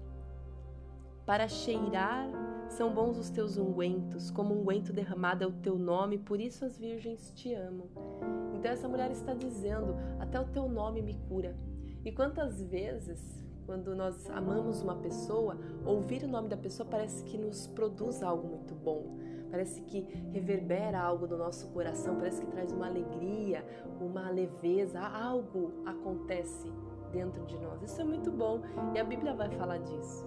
Para 1.25 1.47
cheirar 1.47 2.27
são 2.69 2.93
bons 2.93 3.17
os 3.17 3.29
teus 3.29 3.57
ungüentos, 3.57 4.31
como 4.31 4.53
unguento 4.53 4.91
derramado 4.91 5.43
é 5.43 5.47
o 5.47 5.51
teu 5.51 5.77
nome, 5.77 6.17
por 6.17 6.39
isso 6.39 6.65
as 6.65 6.77
virgens 6.77 7.31
te 7.35 7.53
amam. 7.53 7.87
Então 8.53 8.71
essa 8.71 8.87
mulher 8.87 9.11
está 9.11 9.33
dizendo: 9.33 9.95
até 10.19 10.39
o 10.39 10.45
teu 10.45 10.67
nome 10.67 11.01
me 11.01 11.13
cura. 11.27 11.55
E 12.03 12.11
quantas 12.11 12.61
vezes 12.61 13.44
quando 13.65 13.95
nós 13.95 14.29
amamos 14.29 14.81
uma 14.81 14.95
pessoa, 14.95 15.57
ouvir 15.85 16.23
o 16.23 16.27
nome 16.27 16.47
da 16.47 16.57
pessoa 16.57 16.87
parece 16.89 17.23
que 17.23 17.37
nos 17.37 17.67
produz 17.67 18.21
algo 18.21 18.47
muito 18.47 18.75
bom. 18.75 19.17
Parece 19.49 19.81
que 19.81 20.01
reverbera 20.31 20.99
algo 20.99 21.27
do 21.27 21.37
nosso 21.37 21.67
coração, 21.69 22.15
parece 22.15 22.41
que 22.41 22.51
traz 22.51 22.71
uma 22.71 22.87
alegria, 22.87 23.65
uma 23.99 24.29
leveza, 24.29 24.99
algo 24.99 25.71
acontece 25.85 26.71
dentro 27.11 27.45
de 27.45 27.57
nós. 27.57 27.81
Isso 27.81 28.01
é 28.01 28.03
muito 28.03 28.31
bom 28.31 28.61
e 28.93 28.99
a 28.99 29.03
Bíblia 29.03 29.33
vai 29.33 29.49
falar 29.49 29.77
disso. 29.77 30.25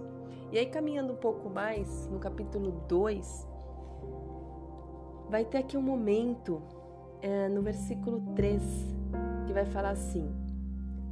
E 0.51 0.57
aí, 0.57 0.65
caminhando 0.65 1.13
um 1.13 1.17
pouco 1.17 1.47
mais, 1.47 2.07
no 2.07 2.17
capítulo 2.17 2.71
2, 2.87 3.47
vai 5.29 5.45
ter 5.45 5.59
aqui 5.59 5.77
um 5.77 5.81
momento, 5.81 6.61
é, 7.21 7.47
no 7.49 7.61
versículo 7.61 8.19
3, 8.35 8.61
que 9.45 9.53
vai 9.53 9.65
falar 9.65 9.91
assim: 9.91 10.27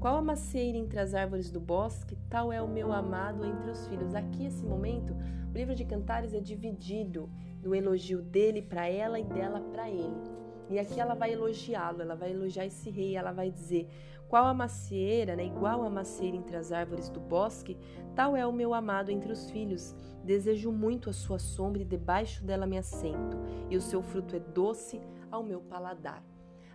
qual 0.07 0.19
a 0.19 0.21
macieira 0.21 0.77
entre 0.77 1.01
as 1.01 1.13
árvores 1.13 1.51
do 1.51 1.59
bosque, 1.59 2.17
tal 2.29 2.49
é 2.49 2.61
o 2.61 2.67
meu 2.67 2.93
amado 2.93 3.45
entre 3.45 3.69
os 3.69 3.85
filhos. 3.87 4.15
Aqui, 4.15 4.45
esse 4.45 4.63
momento, 4.63 5.13
o 5.13 5.57
livro 5.57 5.75
de 5.75 5.83
Cantares 5.83 6.33
é 6.33 6.39
dividido 6.39 7.29
no 7.61 7.75
elogio 7.75 8.21
dele 8.21 8.61
para 8.61 8.87
ela 8.87 9.19
e 9.19 9.25
dela 9.25 9.59
para 9.59 9.89
ele. 9.89 10.15
E 10.69 10.79
aqui 10.79 10.97
ela 10.97 11.13
vai 11.13 11.33
elogiá-lo, 11.33 12.01
ela 12.01 12.15
vai 12.15 12.31
elogiar 12.31 12.65
esse 12.65 12.89
rei, 12.89 13.17
ela 13.17 13.33
vai 13.33 13.51
dizer: 13.51 13.89
Qual 14.29 14.45
a 14.45 14.53
macieira, 14.53 15.35
né, 15.35 15.45
igual 15.45 15.83
a 15.83 15.89
macieira 15.89 16.37
entre 16.37 16.55
as 16.55 16.71
árvores 16.71 17.09
do 17.09 17.19
bosque, 17.19 17.77
tal 18.15 18.33
é 18.33 18.47
o 18.47 18.53
meu 18.53 18.73
amado 18.73 19.11
entre 19.11 19.29
os 19.29 19.51
filhos. 19.51 19.93
Desejo 20.23 20.71
muito 20.71 21.09
a 21.09 21.13
sua 21.13 21.37
sombra 21.37 21.81
e 21.81 21.85
debaixo 21.85 22.45
dela 22.45 22.65
me 22.65 22.77
assento, 22.77 23.37
e 23.69 23.75
o 23.75 23.81
seu 23.81 24.01
fruto 24.01 24.37
é 24.37 24.39
doce 24.39 25.01
ao 25.29 25.43
meu 25.43 25.59
paladar. 25.59 26.23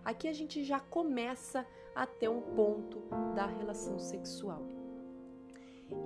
Aqui 0.05 0.27
a 0.27 0.33
gente 0.33 0.63
já 0.63 0.79
começa 0.79 1.65
até 1.95 2.29
um 2.29 2.41
ponto 2.41 3.03
da 3.35 3.45
relação 3.45 3.99
sexual. 3.99 4.61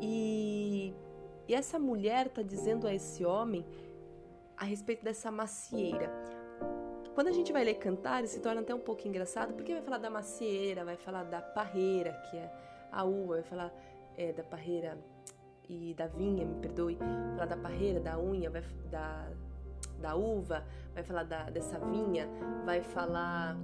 E, 0.01 0.94
e 1.48 1.53
essa 1.53 1.79
mulher 1.79 2.27
está 2.27 2.41
dizendo 2.41 2.88
a 2.88 2.94
esse 2.94 3.25
homem 3.25 3.65
a 4.58 4.65
respeito 4.65 5.03
dessa 5.03 5.32
macieira. 5.32 6.12
Quando 7.13 7.30
a 7.30 7.32
gente 7.32 7.52
vai 7.52 7.63
ler 7.63 7.76
cantar, 7.76 8.26
se 8.28 8.39
torna 8.39 8.62
até 8.62 8.73
um 8.76 8.80
pouco 8.80 9.08
engraçado, 9.08 9.54
porque 9.54 9.73
vai 9.73 9.82
falar 9.82 9.97
da 9.97 10.10
macieira, 10.10 10.86
vai 10.86 10.97
falar 10.97 11.23
da 11.23 11.41
parreira, 11.41 12.13
que 12.30 12.38
é 12.38 12.52
a 12.91 13.04
uva, 13.04 13.36
vai 13.36 13.43
falar 13.43 13.73
é, 14.15 14.32
da 14.34 14.43
parreira 14.43 14.97
e 15.67 15.93
da 15.95 16.08
vinha, 16.08 16.45
me 16.45 16.56
perdoe, 16.62 16.95
vai 16.95 17.32
falar 17.34 17.45
da 17.45 17.58
parreira, 17.58 18.00
da 18.00 18.19
unha, 18.19 18.50
vai, 18.50 18.62
da, 18.89 19.28
da 20.00 20.15
uva, 20.15 20.63
vai 20.93 21.04
falar 21.04 21.23
da, 21.23 21.50
dessa 21.50 21.80
vinha, 21.80 22.30
vai 22.65 22.82
falar 22.82 23.58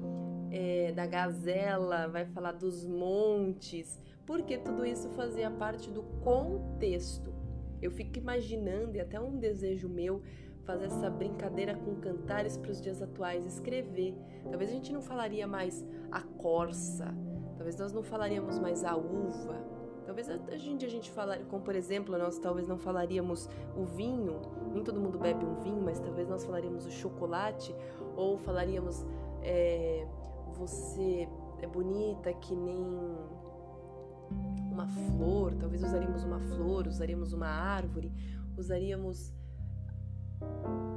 é, 0.53 0.91
da 0.91 1.07
gazela, 1.07 2.07
vai 2.07 2.25
falar 2.25 2.51
dos 2.51 2.85
montes, 2.85 3.99
porque 4.23 4.55
tudo 4.55 4.85
isso 4.85 5.09
fazia 5.09 5.49
parte 5.49 5.89
do 5.89 6.03
contexto. 6.23 7.33
Eu 7.81 7.89
fico 7.89 8.19
imaginando, 8.19 8.95
e 8.95 9.01
até 9.01 9.19
um 9.19 9.35
desejo 9.35 9.89
meu, 9.89 10.21
fazer 10.63 10.85
essa 10.85 11.09
brincadeira 11.09 11.75
com 11.75 11.95
cantares 11.95 12.55
para 12.55 12.69
os 12.69 12.79
dias 12.79 13.01
atuais, 13.01 13.45
escrever. 13.45 14.15
Talvez 14.49 14.69
a 14.69 14.73
gente 14.73 14.93
não 14.93 15.01
falaria 15.01 15.47
mais 15.47 15.83
a 16.11 16.21
corça, 16.21 17.13
talvez 17.57 17.77
nós 17.77 17.91
não 17.91 18.03
falaríamos 18.03 18.59
mais 18.59 18.85
a 18.85 18.95
uva, 18.95 19.59
talvez 20.05 20.29
hoje 20.29 20.69
em 20.69 20.77
dia 20.77 20.87
a 20.87 20.91
gente 20.91 21.09
falaria, 21.09 21.45
como 21.45 21.63
por 21.63 21.75
exemplo, 21.75 22.15
nós 22.17 22.37
talvez 22.37 22.67
não 22.67 22.77
falaríamos 22.77 23.49
o 23.75 23.83
vinho, 23.83 24.39
nem 24.71 24.83
todo 24.83 25.01
mundo 25.01 25.17
bebe 25.17 25.43
um 25.43 25.55
vinho, 25.55 25.81
mas 25.81 25.99
talvez 25.99 26.29
nós 26.29 26.45
falaríamos 26.45 26.85
o 26.85 26.91
chocolate, 26.91 27.75
ou 28.15 28.37
falaríamos 28.37 29.05
é, 29.41 30.05
você 30.53 31.27
é 31.61 31.67
bonita 31.67 32.33
que 32.33 32.55
nem 32.55 32.83
uma 34.71 34.87
flor, 34.87 35.55
talvez 35.55 35.83
usaríamos 35.83 36.23
uma 36.23 36.39
flor, 36.39 36.87
usaríamos 36.87 37.33
uma 37.33 37.47
árvore, 37.47 38.11
usaríamos 38.57 39.33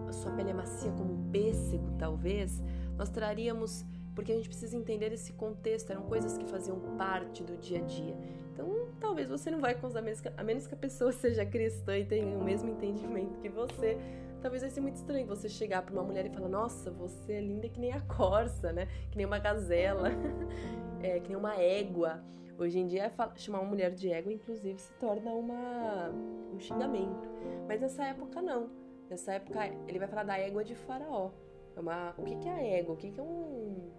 a 0.08 0.12
sua 0.12 0.32
pele 0.32 0.50
é 0.50 0.54
macia 0.54 0.90
como 0.92 1.12
um 1.12 1.30
pêssego, 1.30 1.92
talvez, 1.98 2.62
nós 2.96 3.08
traríamos, 3.08 3.84
porque 4.14 4.32
a 4.32 4.36
gente 4.36 4.48
precisa 4.48 4.76
entender 4.76 5.12
esse 5.12 5.32
contexto, 5.32 5.90
eram 5.90 6.02
coisas 6.02 6.38
que 6.38 6.46
faziam 6.46 6.78
parte 6.96 7.42
do 7.42 7.56
dia 7.56 7.78
a 7.78 7.82
dia. 7.82 8.16
Então, 8.52 8.88
talvez 8.98 9.28
você 9.28 9.50
não 9.50 9.60
vai 9.60 9.74
com 9.74 9.86
a 9.86 10.42
menos 10.42 10.66
que 10.66 10.74
a 10.74 10.78
pessoa 10.78 11.12
seja 11.12 11.44
cristã 11.44 11.98
e 11.98 12.04
tenha 12.04 12.38
o 12.38 12.44
mesmo 12.44 12.70
entendimento 12.70 13.38
que 13.40 13.48
você, 13.48 13.98
talvez 14.46 14.62
vai 14.62 14.70
ser 14.70 14.80
muito 14.80 14.94
estranho 14.94 15.26
você 15.26 15.48
chegar 15.48 15.82
para 15.82 15.92
uma 15.92 16.04
mulher 16.04 16.24
e 16.24 16.30
falar: 16.30 16.48
Nossa, 16.48 16.88
você 16.92 17.32
é 17.32 17.40
linda 17.40 17.68
que 17.68 17.80
nem 17.80 17.92
a 17.92 18.00
corça, 18.02 18.72
né? 18.72 18.86
Que 19.10 19.16
nem 19.16 19.26
uma 19.26 19.40
gazela, 19.40 20.10
é, 21.02 21.18
que 21.18 21.28
nem 21.28 21.36
uma 21.36 21.56
égua. 21.56 22.24
Hoje 22.56 22.78
em 22.78 22.86
dia, 22.86 23.12
chamar 23.34 23.58
uma 23.60 23.68
mulher 23.68 23.90
de 23.90 24.10
égua, 24.10 24.32
inclusive, 24.32 24.78
se 24.78 24.92
torna 24.94 25.30
uma, 25.32 26.10
um 26.54 26.60
xingamento. 26.60 27.28
Mas 27.66 27.80
nessa 27.80 28.04
época, 28.04 28.40
não. 28.40 28.70
Nessa 29.10 29.34
época, 29.34 29.66
ele 29.88 29.98
vai 29.98 30.08
falar 30.08 30.22
da 30.22 30.38
égua 30.38 30.64
de 30.64 30.74
Faraó. 30.74 31.32
É 31.74 31.80
uma, 31.80 32.14
o 32.16 32.22
que, 32.22 32.36
que 32.36 32.48
é 32.48 32.52
a 32.52 32.62
égua? 32.62 32.94
O 32.94 32.96
que, 32.96 33.10
que 33.10 33.20
é 33.20 33.22
um, 33.22 33.90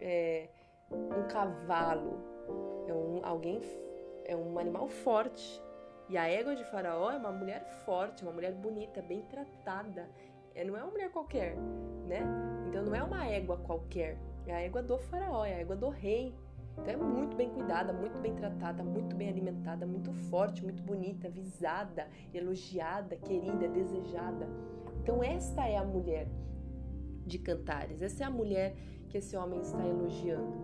é, 0.00 0.48
um 0.90 1.28
cavalo? 1.28 2.18
É 2.88 2.92
um, 2.92 3.20
alguém, 3.22 3.60
é 4.24 4.34
um 4.34 4.58
animal 4.58 4.88
forte 4.88 5.62
e 6.10 6.18
a 6.18 6.28
égua 6.28 6.56
de 6.56 6.64
Faraó 6.64 7.12
é 7.12 7.16
uma 7.16 7.30
mulher 7.30 7.64
forte, 7.84 8.24
uma 8.24 8.32
mulher 8.32 8.52
bonita, 8.52 9.00
bem 9.00 9.22
tratada. 9.22 10.08
É, 10.56 10.64
não 10.64 10.76
é 10.76 10.82
uma 10.82 10.90
mulher 10.90 11.08
qualquer, 11.12 11.56
né? 12.08 12.20
Então 12.68 12.82
não 12.82 12.92
é 12.92 13.00
uma 13.00 13.24
égua 13.24 13.56
qualquer. 13.58 14.18
É 14.44 14.52
a 14.52 14.60
égua 14.60 14.82
do 14.82 14.98
Faraó, 14.98 15.44
é 15.44 15.54
a 15.54 15.58
égua 15.58 15.76
do 15.76 15.88
rei. 15.88 16.34
Então 16.72 16.92
é 16.92 16.96
muito 16.96 17.36
bem 17.36 17.48
cuidada, 17.50 17.92
muito 17.92 18.20
bem 18.20 18.34
tratada, 18.34 18.82
muito 18.82 19.14
bem 19.14 19.28
alimentada, 19.28 19.86
muito 19.86 20.12
forte, 20.12 20.64
muito 20.64 20.82
bonita, 20.82 21.30
visada, 21.30 22.08
elogiada, 22.34 23.14
querida, 23.14 23.68
desejada. 23.68 24.48
Então 25.00 25.22
esta 25.22 25.68
é 25.68 25.76
a 25.76 25.84
mulher 25.84 26.26
de 27.24 27.38
Cantares. 27.38 28.02
Essa 28.02 28.24
é 28.24 28.26
a 28.26 28.30
mulher 28.30 28.74
que 29.08 29.18
esse 29.18 29.36
homem 29.36 29.60
está 29.60 29.86
elogiando. 29.86 30.58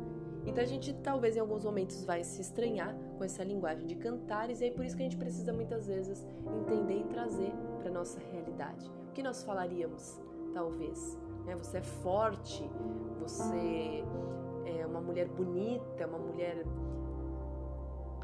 Então 0.44 0.62
a 0.62 0.66
gente 0.66 0.92
talvez 0.94 1.36
em 1.36 1.40
alguns 1.40 1.64
momentos 1.64 2.04
vai 2.04 2.24
se 2.24 2.40
estranhar 2.40 2.96
com 3.16 3.24
essa 3.24 3.42
linguagem 3.42 3.86
de 3.86 3.96
cantares, 3.96 4.60
e 4.60 4.66
é 4.66 4.70
por 4.70 4.84
isso 4.84 4.96
que 4.96 5.02
a 5.02 5.04
gente 5.04 5.16
precisa 5.16 5.52
muitas 5.52 5.86
vezes 5.86 6.26
entender 6.60 7.00
e 7.00 7.04
trazer 7.04 7.52
para 7.80 7.90
nossa 7.90 8.20
realidade. 8.32 8.90
O 9.08 9.12
que 9.12 9.22
nós 9.22 9.42
falaríamos, 9.42 10.20
talvez? 10.52 11.18
Né? 11.44 11.54
Você 11.56 11.78
é 11.78 11.82
forte, 11.82 12.68
você 13.18 14.04
é 14.64 14.86
uma 14.86 15.00
mulher 15.00 15.28
bonita, 15.28 16.06
uma 16.06 16.18
mulher 16.18 16.64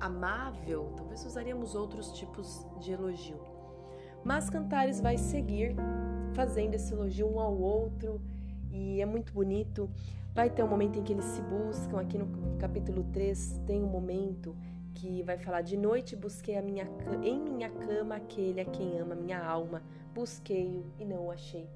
amável, 0.00 0.92
talvez 0.96 1.24
usaríamos 1.24 1.74
outros 1.74 2.12
tipos 2.12 2.66
de 2.80 2.92
elogio. 2.92 3.38
Mas 4.24 4.50
Cantares 4.50 5.00
vai 5.00 5.16
seguir 5.16 5.74
fazendo 6.34 6.74
esse 6.74 6.92
elogio 6.92 7.28
um 7.28 7.40
ao 7.40 7.56
outro 7.56 8.20
e 8.70 9.00
é 9.00 9.06
muito 9.06 9.32
bonito. 9.32 9.88
Vai 10.34 10.48
ter 10.48 10.62
um 10.62 10.68
momento 10.68 10.98
em 10.98 11.02
que 11.02 11.12
eles 11.12 11.24
se 11.26 11.42
buscam, 11.42 12.00
aqui 12.00 12.16
no 12.18 12.26
capítulo 12.58 13.04
3 13.12 13.60
tem 13.66 13.82
um 13.82 13.88
momento 13.88 14.56
que 14.94 15.22
vai 15.22 15.38
falar 15.38 15.62
de 15.62 15.76
noite 15.76 16.14
busquei 16.14 16.56
a 16.56 16.62
minha 16.62 16.86
em 17.22 17.40
minha 17.40 17.70
cama 17.70 18.16
aquele 18.16 18.60
a 18.60 18.64
quem 18.64 18.98
ama 18.98 19.14
minha 19.14 19.42
alma, 19.42 19.82
busquei-o 20.14 20.84
e 20.98 21.04
não 21.04 21.26
o 21.26 21.30
achei. 21.30 21.68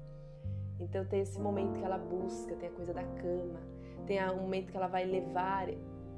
Então 0.79 1.03
tem 1.05 1.21
esse 1.21 1.39
momento 1.39 1.79
que 1.79 1.85
ela 1.85 1.97
busca, 1.97 2.55
tem 2.55 2.69
a 2.69 2.71
coisa 2.71 2.93
da 2.93 3.03
cama, 3.03 3.59
tem 4.05 4.23
um 4.29 4.41
momento 4.41 4.71
que 4.71 4.77
ela 4.77 4.87
vai 4.87 5.05
levar 5.05 5.67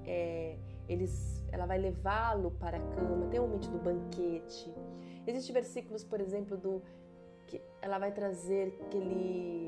é, 0.05 0.57
eles, 0.87 1.43
ela 1.51 1.65
vai 1.65 1.77
levá-lo 1.77 2.51
para 2.51 2.77
a 2.77 2.81
cama, 2.95 3.27
tem 3.27 3.39
o 3.39 3.43
momento 3.43 3.69
do 3.69 3.77
banquete. 3.77 4.73
Existem 5.25 5.53
versículos, 5.53 6.03
por 6.03 6.19
exemplo, 6.19 6.57
do 6.57 6.81
que 7.45 7.61
ela 7.81 7.99
vai 7.99 8.11
trazer 8.11 8.75
aquele 8.81 9.67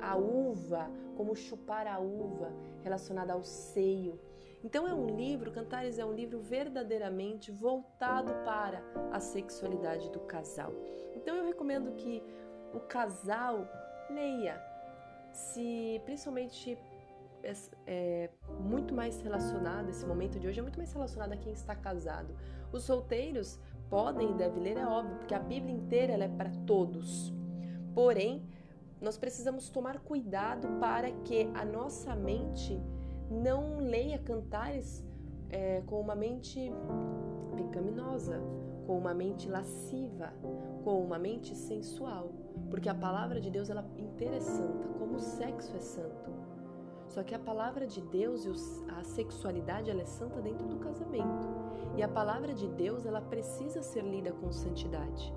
a 0.00 0.16
uva, 0.16 0.90
como 1.16 1.34
chupar 1.34 1.86
a 1.86 1.98
uva, 1.98 2.52
relacionada 2.82 3.32
ao 3.32 3.42
seio. 3.42 4.18
Então 4.62 4.86
é 4.86 4.94
um 4.94 5.16
livro, 5.16 5.50
Cantares 5.50 5.98
é 5.98 6.04
um 6.04 6.12
livro 6.12 6.38
verdadeiramente 6.40 7.50
voltado 7.50 8.32
para 8.44 8.82
a 9.10 9.18
sexualidade 9.18 10.10
do 10.10 10.20
casal. 10.20 10.72
Então 11.14 11.34
eu 11.36 11.44
recomendo 11.44 11.92
que 11.92 12.22
o 12.74 12.80
casal 12.80 13.66
leia, 14.10 14.62
se 15.32 16.00
principalmente 16.04 16.78
é, 17.42 17.52
é, 17.86 18.30
muito 18.60 18.94
mais 18.94 19.20
relacionado, 19.20 19.88
esse 19.88 20.04
momento 20.04 20.38
de 20.38 20.46
hoje 20.46 20.60
é 20.60 20.62
muito 20.62 20.78
mais 20.78 20.92
relacionado 20.92 21.32
a 21.32 21.36
quem 21.36 21.52
está 21.52 21.74
casado. 21.74 22.36
Os 22.70 22.84
solteiros 22.84 23.58
podem 23.88 24.30
e 24.30 24.34
devem 24.34 24.62
ler, 24.62 24.76
é 24.76 24.86
óbvio, 24.86 25.16
porque 25.16 25.34
a 25.34 25.38
Bíblia 25.38 25.74
inteira 25.74 26.12
é 26.22 26.28
para 26.28 26.50
todos. 26.66 27.32
Porém, 27.94 28.46
nós 29.00 29.16
precisamos 29.16 29.70
tomar 29.70 29.98
cuidado 30.00 30.68
para 30.78 31.10
que 31.10 31.50
a 31.54 31.64
nossa 31.64 32.14
mente 32.14 32.78
não 33.30 33.78
leia 33.78 34.18
cantares 34.18 35.04
é, 35.48 35.82
com 35.86 36.00
uma 36.00 36.14
mente 36.14 36.72
pecaminosa, 37.56 38.40
com 38.86 38.98
uma 38.98 39.14
mente 39.14 39.48
lasciva, 39.48 40.32
com 40.82 41.02
uma 41.02 41.18
mente 41.18 41.54
sensual, 41.54 42.32
porque 42.68 42.88
a 42.88 42.94
palavra 42.94 43.40
de 43.40 43.50
Deus 43.50 43.70
ela 43.70 43.84
inteira 43.96 44.36
é 44.36 44.40
santa, 44.40 44.88
como 44.98 45.16
o 45.16 45.20
sexo 45.20 45.76
é 45.76 45.80
santo. 45.80 46.30
Só 47.06 47.24
que 47.24 47.34
a 47.34 47.38
palavra 47.38 47.86
de 47.86 48.00
Deus 48.00 48.44
e 48.44 48.50
a 48.92 49.02
sexualidade 49.02 49.90
ela 49.90 50.02
é 50.02 50.06
santa 50.06 50.40
dentro 50.40 50.66
do 50.68 50.78
casamento. 50.78 51.48
E 51.96 52.02
a 52.02 52.08
palavra 52.08 52.54
de 52.54 52.68
Deus 52.68 53.04
ela 53.04 53.20
precisa 53.20 53.82
ser 53.82 54.04
lida 54.04 54.32
com 54.32 54.52
santidade. 54.52 55.34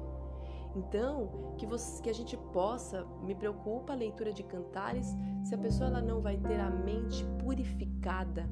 Então, 0.76 1.54
que, 1.58 1.66
você, 1.66 2.02
que 2.02 2.10
a 2.10 2.14
gente 2.14 2.36
possa, 2.52 3.06
me 3.22 3.36
preocupa 3.36 3.94
a 3.94 3.96
leitura 3.96 4.34
de 4.34 4.44
cantares, 4.44 5.16
se 5.44 5.54
a 5.54 5.58
pessoa 5.58 5.90
ela 5.90 6.02
não 6.02 6.20
vai 6.20 6.38
ter 6.38 6.60
a 6.60 6.70
mente 6.70 7.24
purificada 7.40 8.50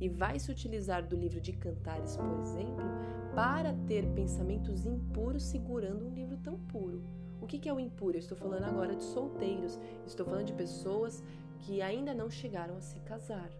e 0.00 0.08
vai 0.08 0.38
se 0.38 0.50
utilizar 0.50 1.06
do 1.06 1.16
livro 1.16 1.40
de 1.40 1.52
cantares, 1.52 2.16
por 2.16 2.40
exemplo, 2.40 2.84
para 3.34 3.72
ter 3.86 4.06
pensamentos 4.14 4.86
impuros 4.86 5.42
segurando 5.42 6.06
um 6.06 6.14
livro 6.14 6.36
tão 6.36 6.58
puro. 6.58 7.02
O 7.40 7.46
que 7.46 7.68
é 7.68 7.72
o 7.72 7.80
impuro? 7.80 8.16
Eu 8.16 8.20
estou 8.20 8.36
falando 8.36 8.64
agora 8.64 8.94
de 8.94 9.02
solteiros, 9.02 9.78
estou 10.06 10.24
falando 10.24 10.46
de 10.46 10.52
pessoas 10.52 11.22
que 11.58 11.82
ainda 11.82 12.14
não 12.14 12.30
chegaram 12.30 12.76
a 12.76 12.80
se 12.80 12.98
casar. 13.00 13.50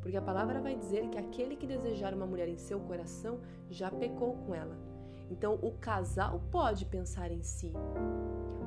Porque 0.00 0.16
a 0.16 0.22
palavra 0.22 0.60
vai 0.60 0.76
dizer 0.76 1.08
que 1.08 1.18
aquele 1.18 1.56
que 1.56 1.66
desejar 1.66 2.12
uma 2.12 2.26
mulher 2.26 2.48
em 2.48 2.56
seu 2.56 2.80
coração 2.80 3.40
já 3.70 3.90
pecou 3.90 4.34
com 4.34 4.54
ela. 4.54 4.91
Então 5.32 5.58
o 5.62 5.72
casal 5.72 6.42
pode 6.50 6.84
pensar 6.84 7.32
em 7.32 7.42
si, 7.42 7.72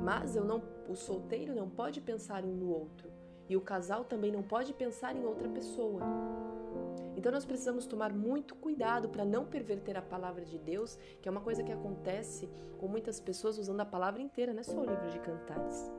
mas 0.02 0.36
eu 0.36 0.44
não, 0.44 0.64
o 0.90 0.96
solteiro 0.96 1.54
não 1.54 1.70
pode 1.70 2.02
pensar 2.02 2.44
um 2.44 2.56
no 2.56 2.70
outro 2.72 3.08
e 3.48 3.56
o 3.56 3.62
casal 3.62 4.04
também 4.04 4.32
não 4.32 4.42
pode 4.42 4.74
pensar 4.74 5.16
em 5.16 5.24
outra 5.24 5.48
pessoa. 5.48 6.02
Então 7.16 7.32
nós 7.32 7.46
precisamos 7.46 7.86
tomar 7.86 8.12
muito 8.12 8.56
cuidado 8.56 9.10
para 9.10 9.24
não 9.24 9.46
perverter 9.46 9.96
a 9.96 10.02
palavra 10.02 10.44
de 10.44 10.58
Deus, 10.58 10.98
que 11.22 11.30
é 11.30 11.32
uma 11.32 11.40
coisa 11.40 11.64
que 11.64 11.72
acontece 11.72 12.50
com 12.80 12.88
muitas 12.88 13.20
pessoas 13.20 13.60
usando 13.60 13.82
a 13.82 13.86
palavra 13.86 14.22
inteira, 14.24 14.52
não 14.52 14.62
é 14.62 14.64
só 14.64 14.80
o 14.80 14.86
livro 14.86 15.10
de 15.12 15.20
cantares. 15.20 15.92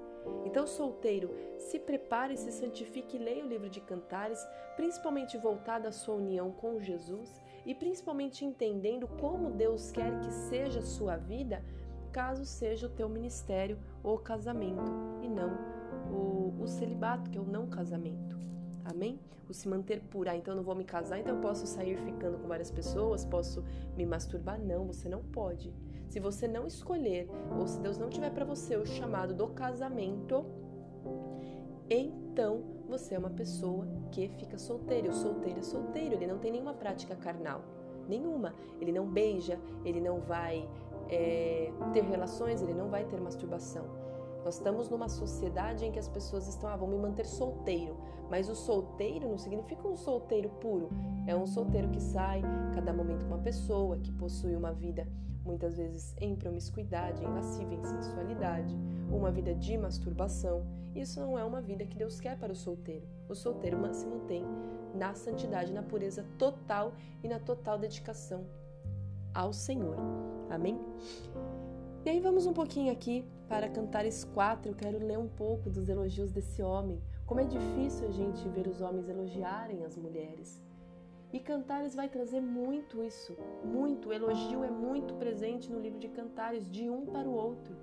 Então, 0.45 0.67
solteiro, 0.67 1.33
se 1.57 1.79
prepare, 1.79 2.37
se 2.37 2.51
santifique 2.51 3.17
e 3.17 3.21
leia 3.21 3.45
o 3.45 3.49
livro 3.49 3.71
de 3.71 3.81
Cantares, 3.81 4.45
principalmente 4.75 5.39
voltado 5.39 5.87
à 5.87 5.93
sua 5.93 6.17
união 6.17 6.51
com 6.51 6.81
Jesus 6.81 7.41
e 7.67 7.75
principalmente 7.75 8.45
entendendo 8.45 9.09
como 9.09 9.51
Deus 9.51 9.91
quer 9.91 10.19
que 10.21 10.33
seja 10.33 10.79
a 10.79 10.83
sua 10.83 11.17
vida, 11.17 11.63
caso 12.13 12.47
seja 12.47 12.87
o 12.87 12.91
teu 12.91 13.09
ministério 13.09 13.77
ou 14.03 14.17
casamento 14.19 14.91
e 15.21 15.29
não 15.29 15.51
o, 16.11 16.63
o 16.63 16.67
celibato, 16.69 17.29
que 17.29 17.37
é 17.37 17.41
o 17.41 17.45
não 17.45 17.67
casamento. 17.67 18.39
Amém? 18.85 19.19
O 19.49 19.53
se 19.53 19.69
manter 19.69 20.01
pura. 20.01 20.31
Ah, 20.31 20.37
então 20.37 20.53
eu 20.53 20.57
não 20.57 20.65
vou 20.65 20.77
me 20.77 20.85
casar, 20.85 21.19
então 21.19 21.35
eu 21.35 21.41
posso 21.41 21.67
sair 21.67 21.99
ficando 21.99 22.39
com 22.39 22.47
várias 22.47 22.71
pessoas, 22.71 23.25
posso 23.25 23.65
me 23.97 24.07
masturbar. 24.07 24.61
Não, 24.61 24.87
você 24.87 25.09
não 25.09 25.23
pode. 25.23 25.75
Se 26.09 26.21
você 26.21 26.47
não 26.47 26.67
escolher, 26.67 27.29
ou 27.59 27.67
se 27.67 27.81
Deus 27.81 27.99
não 27.99 28.09
tiver 28.09 28.31
para 28.31 28.45
você 28.45 28.77
o 28.77 28.87
chamado 28.87 29.35
do 29.35 29.49
casamento, 29.49 30.47
então 31.91 32.76
você 32.87 33.15
é 33.15 33.19
uma 33.19 33.31
pessoa 33.31 33.87
que 34.11 34.29
fica 34.29 34.59
solteira. 34.59 35.11
O 35.11 35.13
solteiro 35.13 35.61
é 35.61 35.63
solteiro, 35.63 36.15
ele 36.15 36.27
não 36.27 36.39
tem 36.39 36.53
nenhuma 36.53 36.75
prática 36.75 37.15
carnal. 37.17 37.63
Nenhuma. 38.09 38.55
Ele 38.81 38.93
não 38.93 39.07
beija, 39.07 39.59
ele 39.85 40.01
não 40.01 40.21
vai 40.21 40.69
é, 41.09 41.73
ter 41.93 42.05
relações, 42.05 42.63
ele 42.63 42.75
não 42.75 42.89
vai 42.89 43.05
ter 43.05 43.21
masturbação. 43.21 43.85
Nós 44.45 44.55
estamos 44.55 44.89
numa 44.89 45.09
sociedade 45.09 45.85
em 45.85 45.91
que 45.91 45.99
as 45.99 46.07
pessoas 46.07 46.47
estão, 46.47 46.71
ah, 46.71 46.77
vão 46.77 46.87
me 46.87 46.97
manter 46.97 47.27
solteiro. 47.27 47.97
Mas 48.31 48.49
o 48.49 48.55
solteiro 48.55 49.29
não 49.29 49.39
significa 49.39 49.87
um 49.87 49.97
solteiro 49.97 50.49
puro. 50.61 50.89
É 51.27 51.35
um 51.35 51.47
solteiro 51.47 51.89
que 51.89 52.01
sai 52.01 52.43
cada 52.75 52.93
momento 52.93 53.25
com 53.25 53.35
uma 53.35 53.43
pessoa, 53.43 53.99
que 53.99 54.13
possui 54.13 54.55
uma 54.55 54.73
vida 54.73 55.07
muitas 55.47 55.77
vezes 55.77 56.15
em 56.19 56.35
promiscuidade, 56.35 57.23
em 57.23 57.29
lascívia, 57.29 57.79
em 57.79 57.85
sensualidade, 57.85 58.77
uma 59.11 59.31
vida 59.31 59.55
de 59.55 59.79
masturbação. 59.79 60.67
Isso 60.95 61.21
não 61.21 61.39
é 61.39 61.45
uma 61.45 61.61
vida 61.61 61.87
que 61.87 61.97
Deus 61.97 62.21
quer 62.21 62.39
para 62.39 62.53
o 62.53 62.57
solteiro. 62.57 63.07
O 63.29 63.35
solteiro 63.35 63.79
se 63.95 64.07
mantém 64.07 64.45
na 64.95 65.15
santidade, 65.15 65.73
na 65.73 65.83
pureza 65.83 66.25
total 66.39 66.93
e 67.23 67.29
na 67.29 67.39
total 67.39 67.79
dedicação 67.79 68.45
ao 69.33 69.53
Senhor. 69.53 69.97
Amém? 70.51 70.81
E 72.05 72.11
aí 72.11 72.21
vamos 72.21 72.47
um 72.47 72.53
pouquinho 72.53 72.93
aqui 72.93 73.25
para 73.49 73.69
Cantares 73.69 74.25
4. 74.25 74.71
Eu 74.71 74.75
quero 74.75 74.99
ler 74.99 75.19
um 75.19 75.29
pouco 75.29 75.69
dos 75.69 75.89
elogios 75.89 76.33
desse 76.33 76.63
homem. 76.63 77.01
Como 77.27 77.41
é 77.41 77.45
difícil 77.45 78.07
a 78.07 78.11
gente 78.11 78.49
ver 78.49 78.67
os 78.67 78.81
homens 78.81 79.09
elogiarem 79.09 79.85
as 79.85 79.97
mulheres. 79.97 80.63
E 81.37 81.39
Cantares 81.39 81.95
vai 81.95 82.09
trazer 82.09 82.41
muito 82.41 83.05
isso, 83.05 83.37
muito. 83.63 84.09
O 84.09 84.13
elogio 84.15 84.65
é 84.65 84.71
muito 84.71 85.13
presente 85.17 85.71
no 85.71 85.79
livro 85.79 85.99
de 85.99 86.09
Cantares, 86.09 86.67
de 86.71 86.89
um 86.89 87.05
para 87.05 87.29
o 87.29 87.35
outro. 87.35 87.77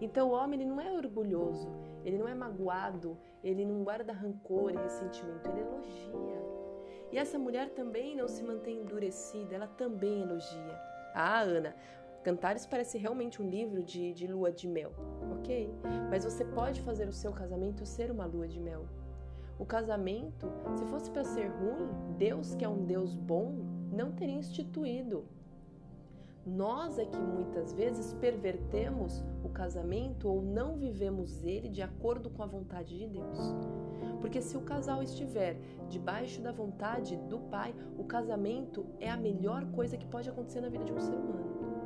Então 0.00 0.30
o 0.30 0.32
homem 0.32 0.60
ele 0.60 0.68
não 0.68 0.80
é 0.80 0.90
orgulhoso, 0.90 1.70
ele 2.04 2.18
não 2.18 2.26
é 2.26 2.34
magoado, 2.34 3.16
ele 3.44 3.64
não 3.64 3.84
guarda 3.84 4.12
rancor 4.12 4.72
e 4.72 4.76
ressentimento, 4.76 5.48
ele 5.48 5.60
elogia. 5.60 6.42
E 7.12 7.18
essa 7.18 7.38
mulher 7.38 7.70
também 7.70 8.16
não 8.16 8.26
se 8.26 8.42
mantém 8.42 8.80
endurecida, 8.80 9.54
ela 9.54 9.68
também 9.68 10.22
elogia. 10.22 10.76
Ah, 11.14 11.42
Ana, 11.42 11.76
Cantares 12.24 12.66
parece 12.66 12.98
realmente 12.98 13.40
um 13.40 13.48
livro 13.48 13.80
de, 13.80 14.12
de 14.12 14.26
lua 14.26 14.50
de 14.50 14.66
mel, 14.66 14.90
ok? 15.38 15.72
Mas 16.10 16.24
você 16.24 16.44
pode 16.44 16.82
fazer 16.82 17.06
o 17.06 17.12
seu 17.12 17.32
casamento 17.32 17.86
ser 17.86 18.10
uma 18.10 18.26
lua 18.26 18.48
de 18.48 18.58
mel. 18.58 18.86
O 19.58 19.66
casamento, 19.66 20.46
se 20.76 20.84
fosse 20.86 21.10
para 21.10 21.24
ser 21.24 21.48
ruim, 21.48 21.88
Deus, 22.16 22.54
que 22.54 22.64
é 22.64 22.68
um 22.68 22.84
Deus 22.84 23.16
bom, 23.16 23.56
não 23.92 24.12
teria 24.12 24.36
instituído. 24.36 25.24
Nós 26.46 26.98
é 26.98 27.04
que 27.04 27.18
muitas 27.18 27.72
vezes 27.72 28.14
pervertemos 28.14 29.22
o 29.44 29.48
casamento 29.48 30.28
ou 30.28 30.40
não 30.40 30.76
vivemos 30.76 31.44
ele 31.44 31.68
de 31.68 31.82
acordo 31.82 32.30
com 32.30 32.42
a 32.42 32.46
vontade 32.46 32.96
de 32.96 33.06
Deus. 33.06 33.38
Porque 34.20 34.40
se 34.40 34.56
o 34.56 34.62
casal 34.62 35.02
estiver 35.02 35.58
debaixo 35.88 36.40
da 36.40 36.52
vontade 36.52 37.16
do 37.16 37.38
Pai, 37.38 37.74
o 37.98 38.04
casamento 38.04 38.86
é 38.98 39.10
a 39.10 39.16
melhor 39.16 39.66
coisa 39.72 39.96
que 39.96 40.06
pode 40.06 40.30
acontecer 40.30 40.60
na 40.60 40.68
vida 40.68 40.84
de 40.84 40.92
um 40.92 41.00
ser 41.00 41.14
humano. 41.14 41.77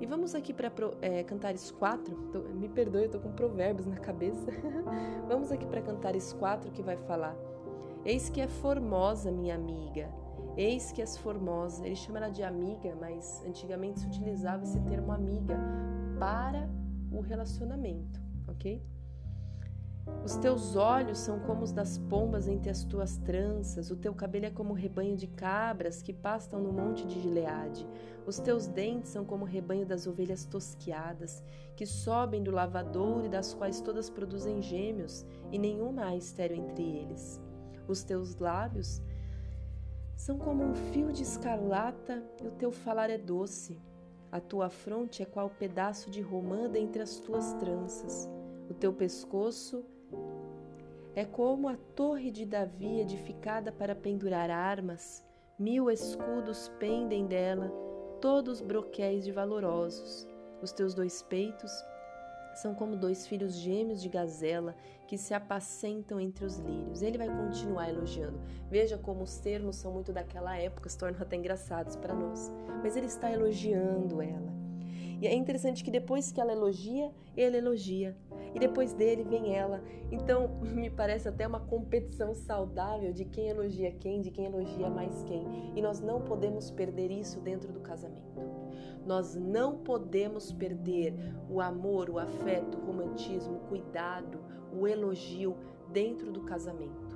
E 0.00 0.06
vamos 0.06 0.34
aqui 0.34 0.52
para 0.52 0.70
é, 1.00 1.22
Cantares 1.24 1.70
4. 1.70 2.14
Tô, 2.32 2.40
me 2.40 2.68
perdoe, 2.68 3.04
eu 3.04 3.10
tô 3.10 3.18
com 3.18 3.32
provérbios 3.32 3.86
na 3.86 3.96
cabeça. 3.96 4.50
vamos 5.26 5.50
aqui 5.50 5.64
para 5.66 5.80
Cantares 5.80 6.32
4 6.34 6.70
que 6.70 6.82
vai 6.82 6.96
falar: 6.96 7.34
Eis 8.04 8.28
que 8.28 8.40
é 8.40 8.46
formosa, 8.46 9.30
minha 9.30 9.54
amiga. 9.54 10.08
Eis 10.56 10.92
que 10.92 11.00
és 11.00 11.16
formosa. 11.16 11.86
Ele 11.86 11.96
chama 11.96 12.18
ela 12.18 12.28
de 12.28 12.42
amiga, 12.42 12.94
mas 13.00 13.42
antigamente 13.46 14.00
se 14.00 14.06
utilizava 14.06 14.62
esse 14.64 14.80
termo 14.80 15.12
amiga 15.12 15.58
para 16.18 16.68
o 17.10 17.20
relacionamento, 17.20 18.20
ok? 18.48 18.82
Os 20.26 20.36
teus 20.36 20.74
olhos 20.74 21.18
são 21.18 21.38
como 21.38 21.62
os 21.62 21.70
das 21.70 21.98
pombas 21.98 22.48
entre 22.48 22.68
as 22.68 22.82
tuas 22.82 23.16
tranças, 23.18 23.90
o 23.90 23.96
teu 23.96 24.12
cabelo 24.12 24.46
é 24.46 24.50
como 24.50 24.72
o 24.72 24.76
rebanho 24.76 25.16
de 25.16 25.26
cabras 25.26 26.02
que 26.02 26.12
pastam 26.12 26.60
no 26.60 26.72
monte 26.72 27.06
de 27.06 27.20
Gileade. 27.20 27.86
Os 28.26 28.38
teus 28.40 28.66
dentes 28.66 29.10
são 29.10 29.24
como 29.24 29.44
o 29.44 29.48
rebanho 29.48 29.86
das 29.86 30.06
ovelhas 30.06 30.44
tosquiadas, 30.44 31.44
que 31.76 31.86
sobem 31.86 32.42
do 32.42 32.50
lavadouro 32.50 33.26
e 33.26 33.28
das 33.28 33.54
quais 33.54 33.80
todas 33.80 34.10
produzem 34.10 34.60
gêmeos, 34.60 35.24
e 35.52 35.58
nenhuma 35.58 36.06
há 36.06 36.16
estéreo 36.16 36.56
entre 36.56 36.82
eles. 36.82 37.40
Os 37.86 38.02
teus 38.02 38.36
lábios 38.36 39.00
são 40.16 40.38
como 40.38 40.64
um 40.64 40.74
fio 40.74 41.12
de 41.12 41.22
escarlata 41.22 42.22
e 42.42 42.46
o 42.48 42.52
teu 42.52 42.72
falar 42.72 43.10
é 43.10 43.18
doce. 43.18 43.80
A 44.32 44.40
tua 44.40 44.68
fronte 44.70 45.22
é 45.22 45.26
qual 45.26 45.48
pedaço 45.48 46.10
de 46.10 46.20
romã 46.20 46.68
dentre 46.68 47.00
as 47.02 47.20
tuas 47.20 47.52
tranças. 47.54 48.28
O 48.68 48.74
teu 48.74 48.92
pescoço 48.92 49.84
É 49.95 49.95
como 51.24 51.68
a 51.68 51.76
torre 51.94 52.30
de 52.30 52.44
Davi 52.44 53.00
edificada 53.00 53.72
para 53.72 53.94
pendurar 53.94 54.50
armas, 54.50 55.24
mil 55.58 55.90
escudos 55.90 56.70
pendem 56.78 57.26
dela, 57.26 57.72
todos 58.20 58.60
broquéis 58.60 59.24
de 59.24 59.32
valorosos. 59.32 60.28
Os 60.60 60.72
teus 60.72 60.94
dois 60.94 61.22
peitos 61.22 61.72
são 62.56 62.74
como 62.74 62.96
dois 62.96 63.26
filhos 63.26 63.54
gêmeos 63.54 64.00
de 64.00 64.08
gazela 64.08 64.74
que 65.06 65.18
se 65.18 65.34
apacentam 65.34 66.18
entre 66.18 66.44
os 66.44 66.58
lírios. 66.58 67.02
Ele 67.02 67.18
vai 67.18 67.28
continuar 67.28 67.88
elogiando. 67.88 68.40
Veja 68.68 68.98
como 68.98 69.22
os 69.22 69.38
termos 69.38 69.76
são 69.76 69.92
muito 69.92 70.12
daquela 70.12 70.56
época, 70.56 70.88
se 70.88 70.98
tornam 70.98 71.20
até 71.20 71.36
engraçados 71.36 71.96
para 71.96 72.14
nós. 72.14 72.50
Mas 72.82 72.96
ele 72.96 73.06
está 73.06 73.30
elogiando 73.30 74.22
ela. 74.22 74.54
E 75.20 75.26
é 75.26 75.34
interessante 75.34 75.82
que 75.84 75.90
depois 75.90 76.30
que 76.30 76.40
ela 76.40 76.52
elogia, 76.52 77.10
ele 77.36 77.56
elogia. 77.56 78.16
E 78.56 78.58
depois 78.58 78.94
dele 78.94 79.22
vem 79.22 79.54
ela. 79.54 79.82
Então, 80.10 80.48
me 80.64 80.88
parece 80.88 81.28
até 81.28 81.46
uma 81.46 81.60
competição 81.60 82.34
saudável 82.34 83.12
de 83.12 83.26
quem 83.26 83.48
elogia 83.48 83.92
quem, 83.92 84.22
de 84.22 84.30
quem 84.30 84.46
elogia 84.46 84.88
mais 84.88 85.22
quem. 85.24 85.44
E 85.76 85.82
nós 85.82 86.00
não 86.00 86.22
podemos 86.22 86.70
perder 86.70 87.10
isso 87.10 87.38
dentro 87.40 87.70
do 87.70 87.80
casamento. 87.80 88.40
Nós 89.04 89.34
não 89.34 89.76
podemos 89.76 90.50
perder 90.52 91.14
o 91.50 91.60
amor, 91.60 92.08
o 92.08 92.18
afeto, 92.18 92.78
o 92.78 92.86
romantismo, 92.86 93.56
o 93.56 93.68
cuidado, 93.68 94.40
o 94.72 94.88
elogio 94.88 95.54
dentro 95.92 96.32
do 96.32 96.40
casamento. 96.40 97.14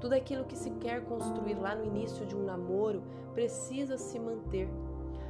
Tudo 0.00 0.14
aquilo 0.14 0.46
que 0.46 0.56
se 0.56 0.70
quer 0.70 1.04
construir 1.04 1.56
lá 1.56 1.74
no 1.74 1.84
início 1.84 2.24
de 2.24 2.34
um 2.34 2.42
namoro 2.42 3.02
precisa 3.34 3.98
se 3.98 4.18
manter. 4.18 4.66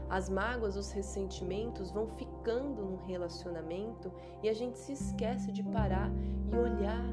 As 0.09 0.29
mágoas, 0.29 0.77
os 0.77 0.93
ressentimentos 0.93 1.91
vão 1.91 2.07
ficando 2.07 2.85
no 2.85 3.05
relacionamento 3.05 4.13
e 4.43 4.49
a 4.49 4.53
gente 4.53 4.79
se 4.79 4.93
esquece 4.93 5.51
de 5.51 5.63
parar 5.63 6.11
e 6.53 6.57
olhar. 6.57 7.05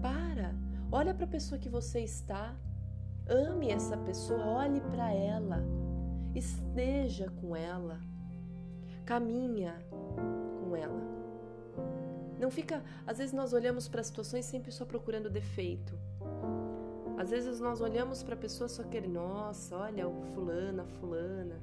Para, 0.00 0.54
olha 0.90 1.14
para 1.14 1.24
a 1.24 1.28
pessoa 1.28 1.58
que 1.58 1.68
você 1.68 2.00
está, 2.00 2.56
ame 3.28 3.70
essa 3.70 3.96
pessoa, 3.98 4.44
olhe 4.46 4.80
para 4.80 5.12
ela, 5.12 5.62
esteja 6.34 7.30
com 7.30 7.54
ela 7.54 8.00
caminha 9.10 9.74
com 10.60 10.76
ela. 10.76 11.02
Não 12.38 12.48
fica, 12.48 12.80
às 13.04 13.18
vezes 13.18 13.34
nós 13.34 13.52
olhamos 13.52 13.88
para 13.88 14.04
situações 14.04 14.44
sempre 14.44 14.70
só 14.70 14.84
procurando 14.84 15.28
defeito. 15.28 15.98
Às 17.18 17.30
vezes 17.30 17.58
nós 17.58 17.80
olhamos 17.80 18.22
para 18.22 18.34
a 18.34 18.38
pessoa 18.38 18.68
só 18.68 18.84
querendo, 18.84 19.14
nossa, 19.14 19.76
olha 19.76 20.06
o 20.06 20.22
fulana, 20.32 20.84
fulana. 20.84 21.60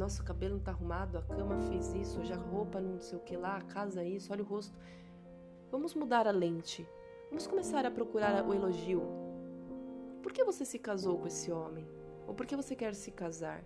Nossa, 0.00 0.22
o 0.22 0.24
cabelo 0.24 0.54
não 0.54 0.62
tá 0.62 0.70
arrumado, 0.70 1.18
a 1.18 1.22
cama 1.22 1.58
fez 1.68 1.92
isso, 1.92 2.24
já 2.24 2.34
a 2.34 2.38
roupa 2.38 2.80
não 2.80 2.98
sei 3.02 3.18
o 3.18 3.20
que 3.20 3.36
lá, 3.36 3.58
a 3.58 3.60
casa 3.60 4.02
isso, 4.02 4.32
olha 4.32 4.42
o 4.42 4.46
rosto. 4.46 4.74
Vamos 5.70 5.92
mudar 5.92 6.26
a 6.26 6.30
lente. 6.30 6.88
Vamos 7.28 7.46
começar 7.46 7.84
a 7.84 7.90
procurar 7.90 8.42
o 8.48 8.54
elogio. 8.54 9.02
Por 10.22 10.32
que 10.32 10.42
você 10.42 10.64
se 10.64 10.78
casou 10.78 11.18
com 11.18 11.26
esse 11.26 11.52
homem? 11.52 11.86
Ou 12.26 12.32
por 12.32 12.46
que 12.46 12.56
você 12.56 12.74
quer 12.74 12.94
se 12.94 13.10
casar? 13.10 13.62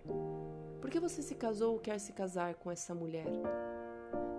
Por 0.81 0.89
que 0.89 0.99
você 0.99 1.21
se 1.21 1.35
casou 1.35 1.71
ou 1.71 1.79
quer 1.79 2.01
se 2.01 2.11
casar 2.11 2.55
com 2.55 2.69
essa 2.69 2.93
mulher? 2.93 3.31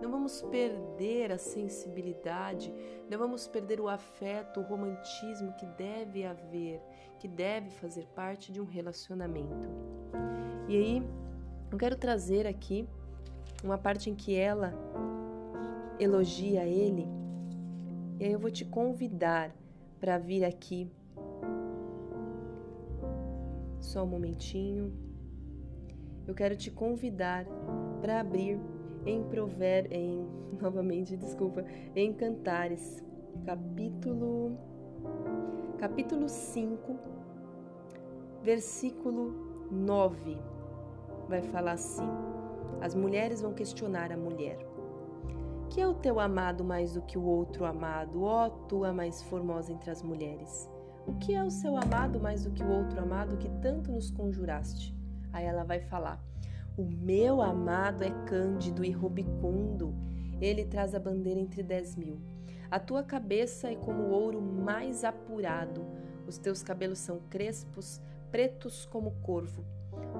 Não 0.03 0.11
vamos 0.11 0.43
perder 0.43 1.33
a 1.33 1.39
sensibilidade, 1.39 2.75
não 3.09 3.19
vamos 3.19 3.49
perder 3.49 3.81
o 3.81 3.89
afeto, 3.89 4.61
o 4.61 4.63
romantismo 4.63 5.55
que 5.55 5.65
deve 5.65 6.27
haver, 6.27 6.79
que 7.19 7.27
deve 7.27 7.71
fazer 7.71 8.07
parte 8.09 8.53
de 8.53 8.61
um 8.61 8.67
relacionamento. 8.67 9.67
E 10.69 10.77
aí, 10.77 11.26
eu 11.71 11.79
quero 11.79 11.97
trazer 11.97 12.47
aqui 12.47 12.89
uma 13.63 13.79
parte 13.79 14.11
em 14.11 14.15
que 14.15 14.35
ela 14.35 14.73
elogia 15.99 16.65
ele, 16.67 17.07
e 18.19 18.25
aí 18.25 18.33
eu 18.33 18.39
vou 18.39 18.51
te 18.51 18.65
convidar 18.65 19.55
para 20.01 20.19
vir 20.19 20.45
aqui. 20.45 20.91
Só 23.81 24.03
um 24.03 24.07
momentinho 24.07 25.07
eu 26.27 26.35
quero 26.35 26.57
te 26.57 26.71
convidar 26.73 27.47
para 28.01 28.21
abrir 28.21 28.59
em 29.05 29.23
Prover, 29.23 29.87
em 29.93 30.27
novamente, 30.61 31.17
desculpa, 31.17 31.65
em 31.95 32.13
Cantares, 32.13 33.03
capítulo 33.45 34.59
capítulo 35.79 36.29
5, 36.29 36.99
versículo 38.43 39.69
9. 39.71 40.56
Vai 41.29 41.43
falar 41.43 41.73
assim: 41.73 42.07
As 42.81 42.95
mulheres 42.95 43.41
vão 43.41 43.53
questionar 43.53 44.13
a 44.13 44.17
mulher. 44.17 44.59
Que 45.71 45.81
é 45.81 45.87
o 45.87 45.95
teu 45.95 46.21
amado 46.21 46.63
mais 46.63 46.95
do 46.95 47.03
que 47.03 47.19
o 47.19 47.25
outro 47.25 47.65
amado, 47.65 48.23
ó 48.23 48.49
tua 48.49 48.93
mais 48.93 49.23
formosa 49.23 49.73
entre 49.73 49.91
as 49.91 50.03
mulheres? 50.03 50.71
O 51.07 51.15
que 51.15 51.35
é 51.35 51.43
o 51.43 51.51
seu 51.51 51.77
amado 51.77 52.21
mais 52.21 52.45
do 52.45 52.51
que 52.51 52.63
o 52.63 52.69
outro 52.69 53.01
amado 53.01 53.37
que 53.37 53.49
tanto 53.61 53.93
nos 53.93 54.11
conjuraste? 54.11 54.95
Aí 55.33 55.45
ela 55.45 55.65
vai 55.65 55.81
falar: 55.81 56.21
O 56.77 56.85
meu 56.85 57.43
amado 57.43 58.03
é 58.03 58.11
cândido 58.27 58.85
e 58.85 58.91
rubicundo. 58.91 59.95
Ele 60.41 60.65
traz 60.65 60.95
a 60.95 61.01
bandeira 61.01 61.41
entre 61.41 61.63
dez 61.63 61.97
mil. 61.97 62.21
A 62.71 62.81
tua 62.81 63.03
cabeça 63.03 63.71
é 63.71 63.77
como 63.77 64.03
o 64.05 64.11
ouro 64.11 64.43
mais 64.43 65.05
apurado. 65.05 65.87
Os 66.27 66.39
teus 66.39 66.63
cabelos 66.63 66.99
são 66.99 67.21
crespos, 67.31 68.01
pretos 68.31 68.85
como 68.87 69.13
corvo. 69.23 69.65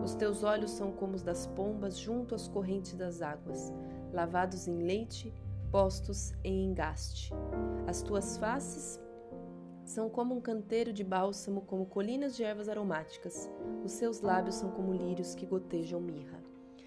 Os 0.05 0.15
teus 0.15 0.43
olhos 0.43 0.71
são 0.71 0.93
como 0.93 1.15
os 1.15 1.23
das 1.23 1.47
pombas 1.47 1.99
junto 1.99 2.35
às 2.35 2.49
correntes 2.49 2.95
das 2.95 3.23
águas, 3.23 3.73
lavados 4.13 4.69
em 4.69 4.83
leite, 4.83 5.33
postos 5.71 6.33
em 6.45 6.65
engaste. 6.65 7.33
As 7.87 8.03
tuas 8.03 8.37
faces 8.37 9.01
são 9.85 10.09
como 10.09 10.35
um 10.35 10.41
canteiro 10.41 10.93
de 10.93 11.05
bálsamo, 11.05 11.63
como 11.63 11.87
colinas 11.87 12.35
de 12.35 12.43
ervas 12.43 12.69
aromáticas. 12.69 13.49
Os 13.85 13.93
seus 13.93 14.21
lábios 14.21 14.57
são 14.57 14.71
como 14.71 14.93
lírios 14.93 15.35
que 15.35 15.47
gotejam 15.47 16.01
mirra. 16.01 16.43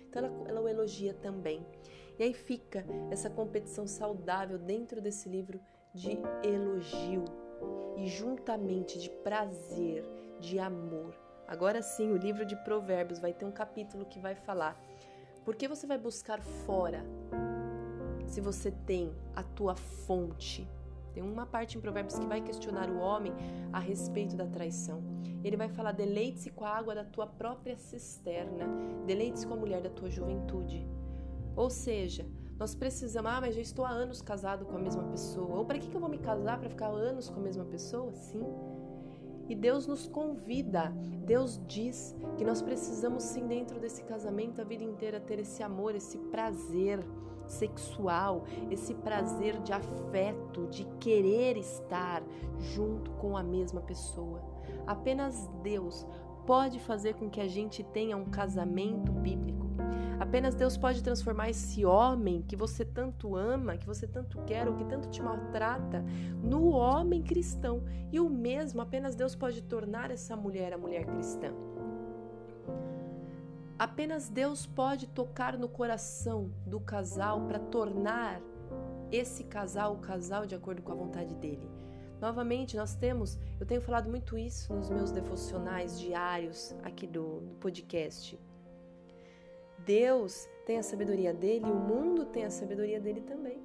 Então 0.10 0.26
ela, 0.26 0.50
ela 0.50 0.62
o 0.62 0.68
elogia 0.68 1.14
também. 1.14 1.66
E 2.18 2.24
aí 2.24 2.34
fica 2.34 2.86
essa 3.10 3.30
competição 3.30 3.88
saudável 3.88 4.58
dentro 4.58 5.02
desse 5.02 5.30
livro 5.30 5.60
de 5.94 6.20
elogio 6.44 7.24
e 7.96 8.08
juntamente 8.08 9.00
de 9.00 9.10
prazer, 9.10 10.06
de 10.40 10.60
amor. 10.60 11.16
Agora 11.50 11.82
sim, 11.82 12.12
o 12.12 12.16
livro 12.16 12.46
de 12.46 12.56
Provérbios 12.56 13.18
vai 13.18 13.34
ter 13.34 13.44
um 13.44 13.52
capítulo 13.52 14.06
que 14.06 14.20
vai 14.20 14.36
falar: 14.36 14.80
por 15.44 15.56
que 15.56 15.68
você 15.68 15.88
vai 15.88 15.98
buscar 15.98 16.40
fora 16.40 17.04
se 18.28 18.40
você 18.40 18.70
tem 18.70 19.12
a 19.36 19.42
tua 19.42 19.76
fonte? 19.76 20.70
Tem 21.12 21.24
uma 21.24 21.48
parte 21.48 21.76
em 21.76 21.82
Provérbios 21.82 22.20
que 22.20 22.28
vai 22.28 22.40
questionar 22.40 22.88
o 22.88 23.00
homem 23.00 23.34
a 23.74 23.80
respeito 23.80 24.36
da 24.36 24.46
traição. 24.46 25.02
Ele 25.44 25.58
vai 25.58 25.68
falar: 25.68 25.92
deleite-se 25.92 26.52
com 26.52 26.66
a 26.66 26.70
água 26.70 26.94
da 26.94 27.04
tua 27.04 27.26
própria 27.26 27.76
cisterna, 27.76 28.68
deleite-se 29.08 29.48
com 29.48 29.56
a 29.56 29.58
mulher 29.58 29.82
da 29.82 29.90
tua 29.90 30.08
juventude. 30.08 30.88
Ou 31.56 31.72
seja, 31.72 32.28
nós 32.60 32.76
precisamos, 32.76 33.32
ah, 33.32 33.42
mas 33.42 33.56
já 33.56 33.62
estou 33.62 33.86
há 33.86 33.90
anos 33.90 34.22
casado 34.22 34.68
com 34.68 34.78
a 34.78 34.80
mesma 34.80 35.02
pessoa. 35.06 35.58
Ou 35.58 35.66
para 35.66 35.80
que, 35.80 35.90
que 35.90 35.98
eu 35.98 36.00
vou 36.00 36.10
me 36.10 36.20
casar 36.20 36.60
para 36.60 36.70
ficar 36.70 36.90
anos 36.90 37.28
com 37.28 37.40
a 37.40 37.44
mesma 37.44 37.66
pessoa? 37.66 38.14
Sim. 38.14 38.46
E 39.50 39.56
Deus 39.56 39.88
nos 39.88 40.08
convida, 40.08 40.94
Deus 41.26 41.60
diz 41.68 42.16
que 42.38 42.46
nós 42.46 42.62
precisamos 42.62 43.24
sim, 43.24 43.48
dentro 43.48 43.80
desse 43.80 44.04
casamento, 44.04 44.62
a 44.62 44.64
vida 44.64 44.84
inteira 44.84 45.20
ter 45.20 45.40
esse 45.40 45.64
amor, 45.64 45.96
esse 45.96 46.20
prazer 46.20 47.04
sexual, 47.48 48.44
esse 48.70 48.94
prazer 48.94 49.60
de 49.62 49.74
afeto, 49.74 50.68
de 50.68 50.86
querer 51.00 51.58
estar 51.58 52.24
junto 52.60 53.10
com 53.14 53.36
a 53.36 53.42
mesma 53.42 53.82
pessoa. 53.82 54.40
Apenas 54.86 55.50
Deus 55.64 56.06
pode 56.46 56.80
fazer 56.80 57.16
com 57.16 57.30
que 57.30 57.42
a 57.42 57.48
gente 57.48 57.84
tenha 57.84 58.16
um 58.16 58.26
casamento 58.26 59.12
bíblico. 59.12 59.69
Apenas 60.20 60.54
Deus 60.54 60.76
pode 60.76 61.02
transformar 61.02 61.50
esse 61.50 61.86
homem 61.86 62.42
que 62.42 62.56
você 62.56 62.84
tanto 62.84 63.38
ama, 63.38 63.78
que 63.78 63.88
você 63.88 64.06
tanto 64.06 64.38
quer 64.42 64.68
ou 64.68 64.76
que 64.76 64.84
tanto 64.84 65.10
te 65.10 65.22
maltrata, 65.22 66.04
no 66.44 66.68
homem 66.68 67.24
cristão. 67.24 67.84
E 68.12 68.20
o 68.20 68.30
mesmo, 68.30 68.82
apenas 68.82 69.16
Deus 69.16 69.34
pode 69.34 69.62
tornar 69.64 70.12
essa 70.12 70.36
mulher 70.36 70.74
a 70.74 70.78
mulher 70.78 71.06
cristã. 71.06 71.54
Apenas 73.78 74.28
Deus 74.28 74.66
pode 74.66 75.08
tocar 75.08 75.58
no 75.58 75.70
coração 75.70 76.52
do 76.66 76.82
casal 76.82 77.46
para 77.48 77.58
tornar 77.58 78.42
esse 79.10 79.46
casal 79.46 79.94
o 79.94 80.00
casal 80.00 80.46
de 80.46 80.54
acordo 80.54 80.82
com 80.82 80.92
a 80.92 80.96
vontade 80.96 81.34
dele. 81.36 81.68
Novamente, 82.20 82.76
nós 82.76 82.94
temos, 82.94 83.40
eu 83.58 83.66
tenho 83.66 83.82
falado 83.82 84.10
muito 84.10 84.38
isso 84.38 84.74
nos 84.74 84.90
meus 84.90 85.12
devocionais 85.12 85.98
diários 85.98 86.76
aqui 86.84 87.08
do, 87.08 87.40
do 87.40 87.56
podcast. 87.56 88.38
Deus 89.90 90.48
tem 90.68 90.78
a 90.78 90.84
sabedoria 90.84 91.34
dele 91.34 91.66
o 91.66 91.74
mundo 91.74 92.24
tem 92.24 92.46
a 92.46 92.52
sabedoria 92.52 93.02
dele 93.02 93.22
também. 93.22 93.60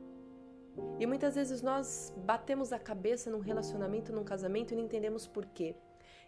E 0.99 1.05
muitas 1.05 1.35
vezes 1.35 1.61
nós 1.61 2.15
batemos 2.17 2.73
a 2.73 2.79
cabeça 2.79 3.31
num 3.31 3.41
relacionamento, 3.41 4.11
num 4.11 4.25
casamento 4.25 4.73
e 4.73 4.75
não 4.75 4.85
entendemos 4.85 5.27
por 5.27 5.45
quê. 5.45 5.77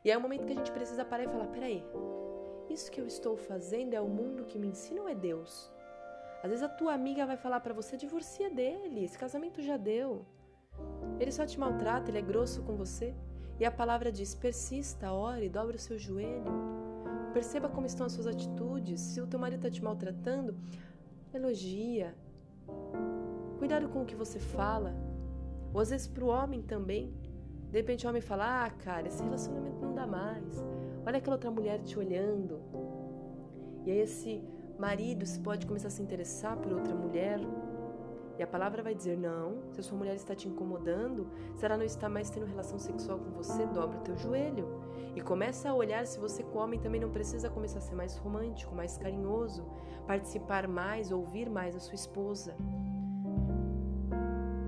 E 0.05 0.11
é 0.11 0.19
o 0.19 0.21
momento 0.21 0.45
que 0.45 0.53
a 0.53 0.57
gente 0.57 0.71
precisa 0.71 1.03
parar 1.03 1.25
e 1.25 1.29
falar: 1.29 1.47
peraí, 1.47 1.83
isso 2.69 2.91
que 2.91 3.01
eu 3.01 3.07
estou 3.07 3.39
fazendo 3.39 3.95
é 3.95 4.01
o 4.01 4.07
mundo 4.07 4.45
que 4.45 4.59
me 4.59 4.67
ensina 4.67 5.01
ou 5.01 5.09
é 5.09 5.15
Deus? 5.15 5.73
Às 6.43 6.51
vezes 6.51 6.63
a 6.63 6.69
tua 6.69 6.93
amiga 6.93 7.25
vai 7.25 7.39
falar 7.39 7.61
para 7.61 7.73
você, 7.73 7.97
divorcia 7.97 8.51
dele, 8.51 9.03
esse 9.03 9.17
casamento 9.17 9.63
já 9.63 9.79
deu. 9.79 10.27
Ele 11.19 11.33
só 11.33 11.47
te 11.47 11.59
maltrata, 11.59 12.11
ele 12.11 12.19
é 12.19 12.23
grosso 12.23 12.63
com 12.65 12.77
você. 12.77 13.15
E 13.59 13.65
a 13.65 13.71
palavra 13.71 14.13
diz: 14.13 14.35
persista, 14.35 15.11
ore, 15.11 15.49
dobre 15.49 15.77
o 15.77 15.81
seu 15.81 15.99
joelho. 15.99 16.76
Perceba 17.37 17.69
como 17.69 17.87
estão 17.87 18.07
as 18.07 18.13
suas 18.13 18.27
atitudes. 18.27 18.99
Se 18.99 19.21
o 19.21 19.27
teu 19.27 19.39
marido 19.39 19.59
está 19.59 19.71
te 19.71 19.85
maltratando, 19.85 20.57
elogia. 21.35 22.15
Cuidado 23.59 23.91
com 23.91 24.01
o 24.01 24.07
que 24.07 24.15
você 24.15 24.39
fala. 24.39 24.97
Ou 25.75 25.79
às 25.79 25.91
vezes 25.91 26.09
para 26.09 26.25
o 26.25 26.29
homem 26.29 26.63
também. 26.63 27.13
De 27.71 27.77
repente 27.77 28.07
o 28.07 28.09
homem 28.09 28.23
fala: 28.23 28.65
Ah, 28.65 28.71
cara, 28.71 29.07
esse 29.07 29.23
relacionamento 29.23 29.83
não 29.83 29.95
dá 29.95 30.07
mais. 30.07 30.65
Olha 31.05 31.19
aquela 31.19 31.37
outra 31.37 31.51
mulher 31.51 31.83
te 31.83 31.99
olhando. 31.99 32.59
E 33.85 33.91
aí 33.91 33.99
esse 33.99 34.43
marido 34.79 35.27
se 35.27 35.39
pode 35.39 35.67
começar 35.67 35.89
a 35.89 35.91
se 35.91 36.01
interessar 36.01 36.57
por 36.57 36.73
outra 36.73 36.95
mulher. 36.95 37.39
E 38.39 38.43
a 38.43 38.47
palavra 38.47 38.83
vai 38.83 38.95
dizer: 38.95 39.17
não, 39.17 39.63
se 39.73 39.81
a 39.81 39.83
sua 39.83 39.97
mulher 39.97 40.15
está 40.15 40.35
te 40.35 40.49
incomodando, 40.49 41.29
se 41.55 41.65
ela 41.65 41.77
não 41.77 41.85
está 41.85 42.09
mais 42.09 42.31
tendo 42.31 42.47
relação 42.47 42.79
sexual 42.79 43.19
com 43.19 43.31
você, 43.31 43.67
dobra 43.67 43.99
o 43.99 44.03
teu 44.03 44.17
joelho. 44.17 44.81
E 45.15 45.21
começa 45.21 45.71
a 45.71 45.75
olhar 45.75 46.07
se 46.07 46.19
você, 46.19 46.45
homem, 46.53 46.79
também 46.79 47.01
não 47.01 47.11
precisa 47.11 47.49
começar 47.49 47.79
a 47.79 47.83
ser 47.83 47.95
mais 47.95 48.17
romântico, 48.19 48.75
mais 48.75 48.99
carinhoso, 48.99 49.65
participar 50.07 50.69
mais, 50.69 51.11
ouvir 51.11 51.49
mais 51.49 51.75
a 51.75 51.81
sua 51.81 51.95
esposa. 51.95 52.55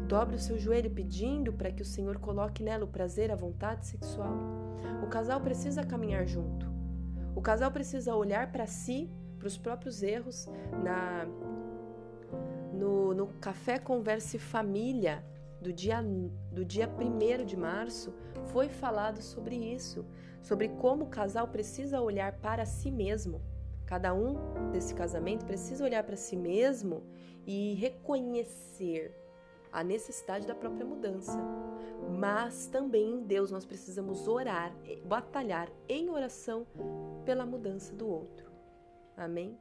Dobre 0.07 0.37
o 0.37 0.39
seu 0.39 0.59
joelho 0.59 0.91
pedindo 0.91 1.53
para 1.53 1.71
que 1.71 1.83
o 1.83 1.85
Senhor 1.85 2.19
coloque 2.19 2.63
nela 2.63 2.85
o 2.85 2.89
prazer, 2.89 3.31
a 3.31 3.37
vontade 3.37 3.87
sexual. 3.87 4.33
O 5.03 5.07
casal 5.07 5.39
precisa 5.39 5.85
caminhar 5.85 6.27
junto. 6.27 6.67
O 7.37 7.43
casal 7.43 7.71
precisa 7.71 8.17
olhar 8.17 8.51
para 8.51 8.67
si, 8.67 9.11
para 9.39 9.47
os 9.47 9.59
próprios 9.59 10.03
erros, 10.03 10.49
na 10.83 11.27
no, 12.79 13.13
no 13.13 13.27
Café 13.41 13.79
Converse 13.79 14.39
Família 14.39 15.25
do 15.61 15.73
dia, 15.73 16.01
do 16.53 16.65
dia 16.65 16.89
1 16.89 17.45
de 17.45 17.57
março, 17.57 18.15
foi 18.53 18.69
falado 18.69 19.21
sobre 19.21 19.57
isso, 19.57 20.07
sobre 20.41 20.69
como 20.69 21.05
o 21.05 21.09
casal 21.09 21.49
precisa 21.49 22.01
olhar 22.01 22.33
para 22.39 22.65
si 22.65 22.91
mesmo. 22.91 23.43
Cada 23.85 24.15
um 24.15 24.71
desse 24.71 24.95
casamento 24.95 25.45
precisa 25.45 25.85
olhar 25.85 26.05
para 26.05 26.17
si 26.17 26.37
mesmo 26.37 27.03
e 27.47 27.75
reconhecer 27.75 29.15
a 29.73 29.83
necessidade 29.83 30.47
da 30.47 30.55
própria 30.55 30.87
mudança. 30.87 31.39
Mas 32.17 32.67
também 32.67 33.11
em 33.11 33.23
Deus 33.25 33.51
nós 33.51 33.65
precisamos 33.65 34.29
orar, 34.29 34.73
batalhar 35.05 35.69
em 35.89 36.11
oração 36.11 36.67
pela 37.25 37.45
mudança 37.45 37.95
do 37.95 38.09
outro. 38.09 38.51
Amém? 39.17 39.59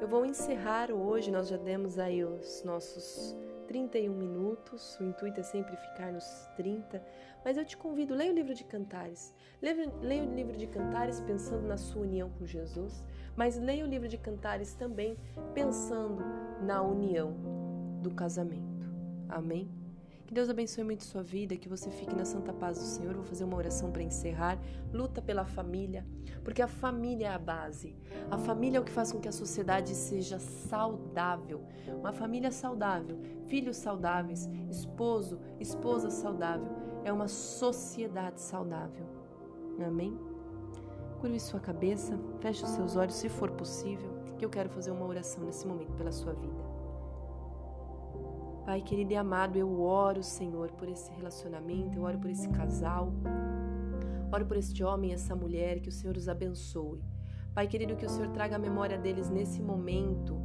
Eu 0.00 0.08
vou 0.08 0.24
encerrar 0.24 0.90
hoje, 0.90 1.30
nós 1.30 1.48
já 1.48 1.56
demos 1.56 1.98
aí 1.98 2.24
os 2.24 2.62
nossos 2.64 3.36
31 3.66 4.12
minutos, 4.12 4.98
o 5.00 5.04
intuito 5.04 5.40
é 5.40 5.42
sempre 5.42 5.76
ficar 5.76 6.12
nos 6.12 6.24
30, 6.56 7.02
mas 7.44 7.56
eu 7.56 7.64
te 7.64 7.76
convido, 7.76 8.14
leia 8.14 8.30
o 8.30 8.34
livro 8.34 8.54
de 8.54 8.64
Cantares. 8.64 9.34
Leia, 9.60 9.90
leia 10.00 10.24
o 10.24 10.34
livro 10.34 10.56
de 10.56 10.66
Cantares 10.66 11.20
pensando 11.20 11.66
na 11.66 11.76
sua 11.76 12.02
união 12.02 12.30
com 12.30 12.46
Jesus, 12.46 13.06
mas 13.36 13.58
leia 13.58 13.84
o 13.84 13.88
livro 13.88 14.08
de 14.08 14.18
Cantares 14.18 14.74
também 14.74 15.16
pensando 15.54 16.22
na 16.62 16.82
união 16.82 17.34
do 18.02 18.10
casamento. 18.10 18.84
Amém? 19.28 19.83
Que 20.26 20.32
Deus 20.32 20.48
abençoe 20.48 20.82
muito 20.84 21.04
sua 21.04 21.22
vida, 21.22 21.54
que 21.56 21.68
você 21.68 21.90
fique 21.90 22.14
na 22.14 22.24
santa 22.24 22.52
paz 22.52 22.78
do 22.78 22.84
Senhor. 22.84 23.14
Vou 23.14 23.24
fazer 23.24 23.44
uma 23.44 23.56
oração 23.56 23.92
para 23.92 24.02
encerrar. 24.02 24.58
Luta 24.92 25.20
pela 25.20 25.44
família, 25.44 26.06
porque 26.42 26.62
a 26.62 26.68
família 26.68 27.26
é 27.26 27.30
a 27.30 27.38
base. 27.38 27.94
A 28.30 28.38
família 28.38 28.78
é 28.78 28.80
o 28.80 28.84
que 28.84 28.90
faz 28.90 29.12
com 29.12 29.20
que 29.20 29.28
a 29.28 29.32
sociedade 29.32 29.94
seja 29.94 30.38
saudável. 30.38 31.62
Uma 31.88 32.12
família 32.12 32.50
saudável, 32.50 33.18
filhos 33.46 33.76
saudáveis, 33.76 34.48
esposo, 34.70 35.38
esposa 35.60 36.10
saudável, 36.10 36.68
é 37.04 37.12
uma 37.12 37.28
sociedade 37.28 38.40
saudável. 38.40 39.06
Amém? 39.84 40.18
Curve 41.20 41.38
sua 41.40 41.60
cabeça, 41.60 42.18
feche 42.40 42.64
os 42.64 42.70
seus 42.70 42.96
olhos 42.96 43.14
se 43.14 43.28
for 43.28 43.50
possível, 43.50 44.10
que 44.38 44.44
eu 44.44 44.50
quero 44.50 44.70
fazer 44.70 44.90
uma 44.90 45.06
oração 45.06 45.44
nesse 45.44 45.66
momento 45.66 45.92
pela 45.94 46.12
sua 46.12 46.32
vida. 46.32 46.73
Pai 48.64 48.80
querido 48.80 49.12
e 49.12 49.16
amado, 49.16 49.58
eu 49.58 49.82
oro, 49.82 50.22
Senhor, 50.22 50.70
por 50.72 50.88
esse 50.88 51.12
relacionamento, 51.12 51.98
eu 51.98 52.02
oro 52.02 52.18
por 52.18 52.30
esse 52.30 52.48
casal, 52.48 53.12
oro 54.32 54.46
por 54.46 54.56
este 54.56 54.82
homem 54.82 55.10
e 55.10 55.12
essa 55.14 55.36
mulher, 55.36 55.80
que 55.80 55.90
o 55.90 55.92
Senhor 55.92 56.16
os 56.16 56.30
abençoe. 56.30 57.04
Pai 57.52 57.68
querido, 57.68 57.94
que 57.94 58.06
o 58.06 58.08
Senhor 58.08 58.30
traga 58.30 58.56
a 58.56 58.58
memória 58.58 58.96
deles 58.96 59.28
nesse 59.28 59.60
momento, 59.60 60.40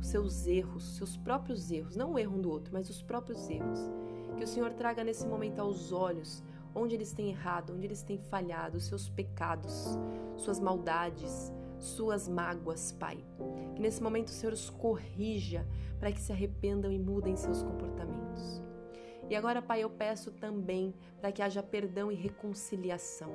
os 0.00 0.08
seus 0.08 0.48
erros, 0.48 0.96
seus 0.96 1.16
próprios 1.16 1.70
erros, 1.70 1.94
não 1.94 2.14
o 2.14 2.18
erro 2.18 2.38
um 2.38 2.40
do 2.40 2.50
outro, 2.50 2.72
mas 2.72 2.90
os 2.90 3.02
próprios 3.02 3.48
erros. 3.48 3.78
Que 4.36 4.42
o 4.42 4.48
Senhor 4.48 4.72
traga 4.72 5.04
nesse 5.04 5.24
momento 5.28 5.60
aos 5.60 5.92
olhos 5.92 6.42
onde 6.74 6.96
eles 6.96 7.12
têm 7.12 7.30
errado, 7.30 7.72
onde 7.72 7.86
eles 7.86 8.02
têm 8.02 8.18
falhado, 8.18 8.78
os 8.78 8.86
seus 8.86 9.08
pecados, 9.08 9.96
suas 10.36 10.58
maldades, 10.58 11.52
suas 11.80 12.28
mágoas, 12.28 12.92
Pai. 12.92 13.18
Que 13.74 13.82
nesse 13.82 14.02
momento 14.02 14.28
o 14.28 14.32
Senhor 14.32 14.52
os 14.52 14.70
corrija 14.70 15.66
para 15.98 16.12
que 16.12 16.20
se 16.20 16.32
arrependam 16.32 16.90
e 16.90 16.98
mudem 16.98 17.36
seus 17.36 17.62
comportamentos. 17.62 18.62
E 19.28 19.36
agora, 19.36 19.62
Pai, 19.62 19.84
eu 19.84 19.90
peço 19.90 20.32
também 20.32 20.94
para 21.20 21.30
que 21.30 21.40
haja 21.40 21.62
perdão 21.62 22.10
e 22.10 22.14
reconciliação. 22.16 23.32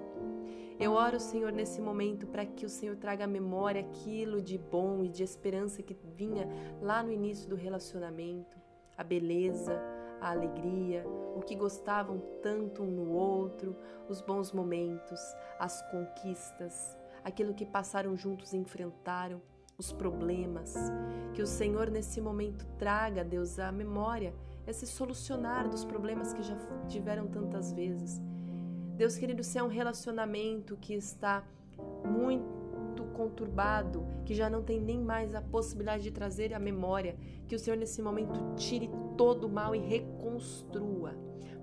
Eu 0.77 0.91
oro, 0.91 1.19
Senhor, 1.21 1.53
nesse 1.53 1.79
momento 1.79 2.27
para 2.27 2.45
que 2.45 2.65
o 2.65 2.69
Senhor 2.69 2.97
traga 2.97 3.23
à 3.23 3.27
memória 3.27 3.79
aquilo 3.79 4.41
de 4.41 4.57
bom 4.57 5.05
e 5.05 5.09
de 5.09 5.23
esperança 5.23 5.81
que 5.81 5.95
vinha 6.17 6.49
lá 6.81 7.01
no 7.01 7.13
início 7.13 7.49
do 7.49 7.55
relacionamento, 7.55 8.57
a 8.97 9.03
beleza, 9.03 9.81
a 10.19 10.31
alegria, 10.31 11.05
o 11.33 11.41
que 11.41 11.55
gostavam 11.55 12.21
tanto 12.41 12.83
um 12.83 12.91
no 12.91 13.11
outro, 13.13 13.73
os 14.09 14.19
bons 14.19 14.51
momentos, 14.51 15.19
as 15.57 15.81
conquistas, 15.91 16.97
aquilo 17.25 17.53
que 17.53 17.65
passaram 17.65 18.15
juntos 18.15 18.53
e 18.53 18.57
enfrentaram 18.57 19.41
os 19.77 19.91
problemas. 19.91 20.75
Que 21.33 21.41
o 21.41 21.47
Senhor 21.47 21.89
nesse 21.89 22.21
momento 22.21 22.65
traga, 22.77 23.23
Deus, 23.23 23.59
à 23.59 23.71
memória 23.71 24.33
esse 24.67 24.87
solucionar 24.87 25.69
dos 25.69 25.83
problemas 25.85 26.33
que 26.33 26.41
já 26.41 26.55
tiveram 26.87 27.27
tantas 27.27 27.71
vezes. 27.71 28.21
Deus 28.95 29.15
querido, 29.15 29.43
se 29.43 29.57
é 29.57 29.63
um 29.63 29.67
relacionamento 29.67 30.77
que 30.77 30.93
está 30.93 31.43
muito 32.03 33.03
conturbado, 33.13 34.05
que 34.25 34.33
já 34.33 34.49
não 34.49 34.63
tem 34.63 34.79
nem 34.79 34.99
mais 34.99 35.35
a 35.35 35.41
possibilidade 35.41 36.03
de 36.03 36.11
trazer 36.11 36.53
a 36.53 36.59
memória, 36.59 37.15
que 37.47 37.55
o 37.55 37.59
Senhor 37.59 37.77
nesse 37.77 38.01
momento 38.01 38.55
tire 38.55 38.89
todo 39.17 39.45
o 39.45 39.49
mal 39.49 39.75
e 39.75 39.79
reconstrua. 39.79 41.13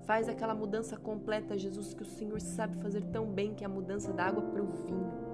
Faz 0.05 0.27
aquela 0.27 0.53
mudança 0.53 0.97
completa, 0.97 1.57
Jesus, 1.57 1.93
que 1.93 2.03
o 2.03 2.05
Senhor 2.05 2.39
sabe 2.39 2.77
fazer 2.77 3.01
tão 3.05 3.25
bem, 3.25 3.53
que 3.53 3.63
é 3.63 3.67
a 3.67 3.69
mudança 3.69 4.11
da 4.13 4.25
água 4.25 4.43
para 4.43 4.61
o 4.61 4.67
vinho. 4.67 5.32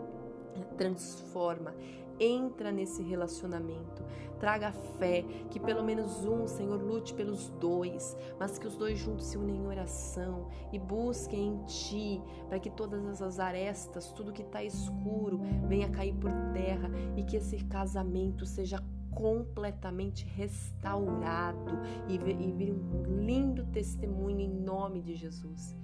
Transforma, 0.79 1.75
entra 2.17 2.71
nesse 2.71 3.03
relacionamento. 3.03 4.01
Traga 4.39 4.71
fé, 4.71 5.25
que 5.51 5.59
pelo 5.59 5.83
menos 5.83 6.23
um, 6.25 6.47
Senhor, 6.47 6.81
lute 6.81 7.13
pelos 7.13 7.49
dois, 7.59 8.15
mas 8.39 8.57
que 8.57 8.65
os 8.65 8.77
dois 8.77 8.97
juntos 8.97 9.25
se 9.25 9.37
unem 9.37 9.57
em 9.57 9.67
oração 9.67 10.47
e 10.71 10.79
busquem 10.79 11.49
em 11.49 11.65
Ti, 11.65 12.21
para 12.47 12.61
que 12.61 12.69
todas 12.69 13.05
essas 13.05 13.41
arestas, 13.41 14.13
tudo 14.13 14.31
que 14.31 14.41
está 14.41 14.63
escuro, 14.63 15.41
venha 15.67 15.89
cair 15.89 16.15
por 16.15 16.31
terra 16.53 16.89
e 17.17 17.23
que 17.23 17.35
esse 17.35 17.57
casamento 17.65 18.45
seja 18.45 18.81
completamente 19.11 20.25
restaurado 20.25 21.77
e 22.07 22.17
vir 22.17 22.71
um 22.71 23.25
lindo 23.25 23.65
testemunho 23.65 24.39
em 24.39 24.49
nome 24.49 25.01
de 25.01 25.13
Jesus. 25.13 25.75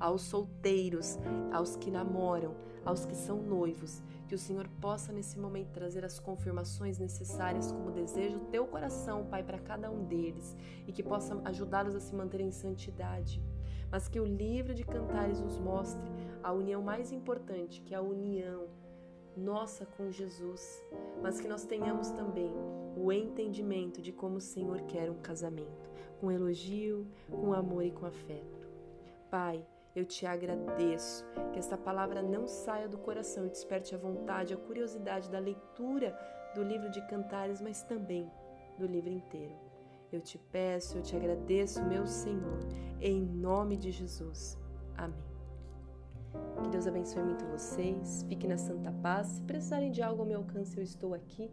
Aos 0.00 0.22
solteiros, 0.22 1.20
aos 1.52 1.76
que 1.76 1.88
namoram, 1.88 2.56
aos 2.84 3.04
que 3.04 3.14
são 3.14 3.42
noivos, 3.42 4.02
que 4.28 4.34
o 4.34 4.38
Senhor 4.38 4.68
possa 4.80 5.12
nesse 5.12 5.38
momento 5.38 5.72
trazer 5.72 6.04
as 6.04 6.18
confirmações 6.18 6.98
necessárias 6.98 7.72
como 7.72 7.90
desejo 7.90 8.38
do 8.38 8.46
teu 8.46 8.66
coração, 8.66 9.26
Pai, 9.26 9.42
para 9.42 9.58
cada 9.58 9.90
um 9.90 10.04
deles 10.04 10.56
e 10.86 10.92
que 10.92 11.02
possa 11.02 11.40
ajudá-los 11.44 11.94
a 11.94 12.00
se 12.00 12.14
manter 12.14 12.40
em 12.40 12.52
santidade. 12.52 13.42
Mas 13.90 14.08
que 14.08 14.20
o 14.20 14.24
livro 14.24 14.72
de 14.72 14.84
Cantares 14.84 15.40
nos 15.40 15.58
mostre 15.58 16.08
a 16.42 16.52
união 16.52 16.80
mais 16.80 17.10
importante, 17.12 17.80
que 17.82 17.92
é 17.92 17.98
a 17.98 18.02
união 18.02 18.68
nossa 19.36 19.86
com 19.86 20.10
Jesus, 20.10 20.82
mas 21.22 21.40
que 21.40 21.48
nós 21.48 21.64
tenhamos 21.64 22.10
também 22.10 22.52
o 22.96 23.12
entendimento 23.12 24.00
de 24.00 24.12
como 24.12 24.36
o 24.36 24.40
Senhor 24.40 24.82
quer 24.82 25.10
um 25.10 25.20
casamento, 25.20 25.90
com 26.20 26.30
elogio, 26.30 27.06
com 27.30 27.52
amor 27.52 27.84
e 27.84 27.90
com 27.90 28.06
afeto. 28.06 28.68
Pai, 29.30 29.64
eu 29.94 30.04
te 30.04 30.24
agradeço 30.24 31.24
que 31.52 31.58
esta 31.58 31.76
palavra 31.76 32.22
não 32.22 32.46
saia 32.46 32.88
do 32.88 32.98
coração 32.98 33.46
e 33.46 33.50
desperte 33.50 33.94
a 33.94 33.98
vontade, 33.98 34.54
a 34.54 34.56
curiosidade 34.56 35.30
da 35.30 35.38
leitura 35.38 36.16
do 36.54 36.62
livro 36.62 36.90
de 36.90 37.00
Cantares, 37.08 37.60
mas 37.60 37.82
também 37.82 38.30
do 38.78 38.86
livro 38.86 39.10
inteiro. 39.10 39.54
Eu 40.12 40.20
te 40.20 40.38
peço, 40.38 40.98
eu 40.98 41.02
te 41.02 41.14
agradeço, 41.14 41.84
meu 41.84 42.06
Senhor, 42.06 42.58
em 43.00 43.20
nome 43.20 43.76
de 43.76 43.90
Jesus. 43.90 44.58
Amém. 44.96 45.30
Que 46.62 46.68
Deus 46.68 46.86
abençoe 46.86 47.22
muito 47.22 47.44
vocês. 47.46 48.24
Fique 48.28 48.46
na 48.46 48.56
santa 48.56 48.92
paz. 49.02 49.26
Se 49.26 49.42
precisarem 49.42 49.90
de 49.90 50.02
algo 50.02 50.22
ao 50.22 50.28
meu 50.28 50.38
alcance, 50.38 50.76
eu 50.76 50.82
estou 50.82 51.14
aqui 51.14 51.50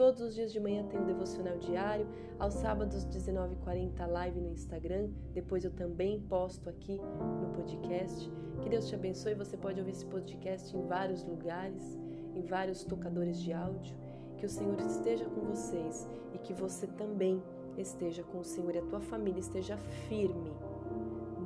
Todos 0.00 0.22
os 0.22 0.34
dias 0.34 0.50
de 0.50 0.58
manhã 0.58 0.82
tem 0.84 0.98
um 0.98 1.04
devocional 1.04 1.58
diário. 1.58 2.08
Aos 2.38 2.54
sábados, 2.54 3.04
19h40, 3.04 4.06
live 4.06 4.40
no 4.40 4.48
Instagram. 4.48 5.10
Depois 5.34 5.62
eu 5.62 5.70
também 5.70 6.18
posto 6.22 6.70
aqui 6.70 6.98
no 7.38 7.50
podcast. 7.50 8.32
Que 8.62 8.70
Deus 8.70 8.88
te 8.88 8.94
abençoe. 8.94 9.34
Você 9.34 9.58
pode 9.58 9.78
ouvir 9.78 9.92
esse 9.92 10.06
podcast 10.06 10.74
em 10.74 10.86
vários 10.86 11.22
lugares, 11.22 11.98
em 12.34 12.40
vários 12.40 12.82
tocadores 12.82 13.42
de 13.42 13.52
áudio. 13.52 13.94
Que 14.38 14.46
o 14.46 14.48
Senhor 14.48 14.80
esteja 14.80 15.26
com 15.26 15.42
vocês 15.42 16.08
e 16.32 16.38
que 16.38 16.54
você 16.54 16.86
também 16.86 17.42
esteja 17.76 18.22
com 18.22 18.38
o 18.38 18.44
Senhor 18.44 18.74
e 18.74 18.78
a 18.78 18.86
tua 18.86 19.02
família 19.02 19.40
esteja 19.40 19.76
firme 20.08 20.56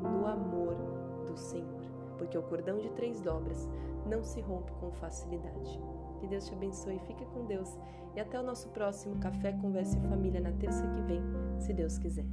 no 0.00 0.28
amor 0.28 0.76
do 1.26 1.36
Senhor. 1.36 1.82
Porque 2.16 2.38
o 2.38 2.42
cordão 2.44 2.78
de 2.78 2.88
três 2.90 3.20
dobras 3.20 3.68
não 4.06 4.22
se 4.22 4.40
rompe 4.40 4.70
com 4.74 4.92
facilidade. 4.92 5.76
Que 6.24 6.30
Deus 6.30 6.46
te 6.46 6.54
abençoe, 6.54 6.98
fique 7.00 7.22
com 7.26 7.44
Deus 7.44 7.78
e 8.16 8.20
até 8.20 8.40
o 8.40 8.42
nosso 8.42 8.70
próximo 8.70 9.14
Café 9.16 9.52
Conversa 9.52 9.98
em 9.98 10.08
Família 10.08 10.40
na 10.40 10.52
terça 10.52 10.82
que 10.86 11.02
vem, 11.02 11.20
se 11.58 11.74
Deus 11.74 11.98
quiser. 11.98 12.24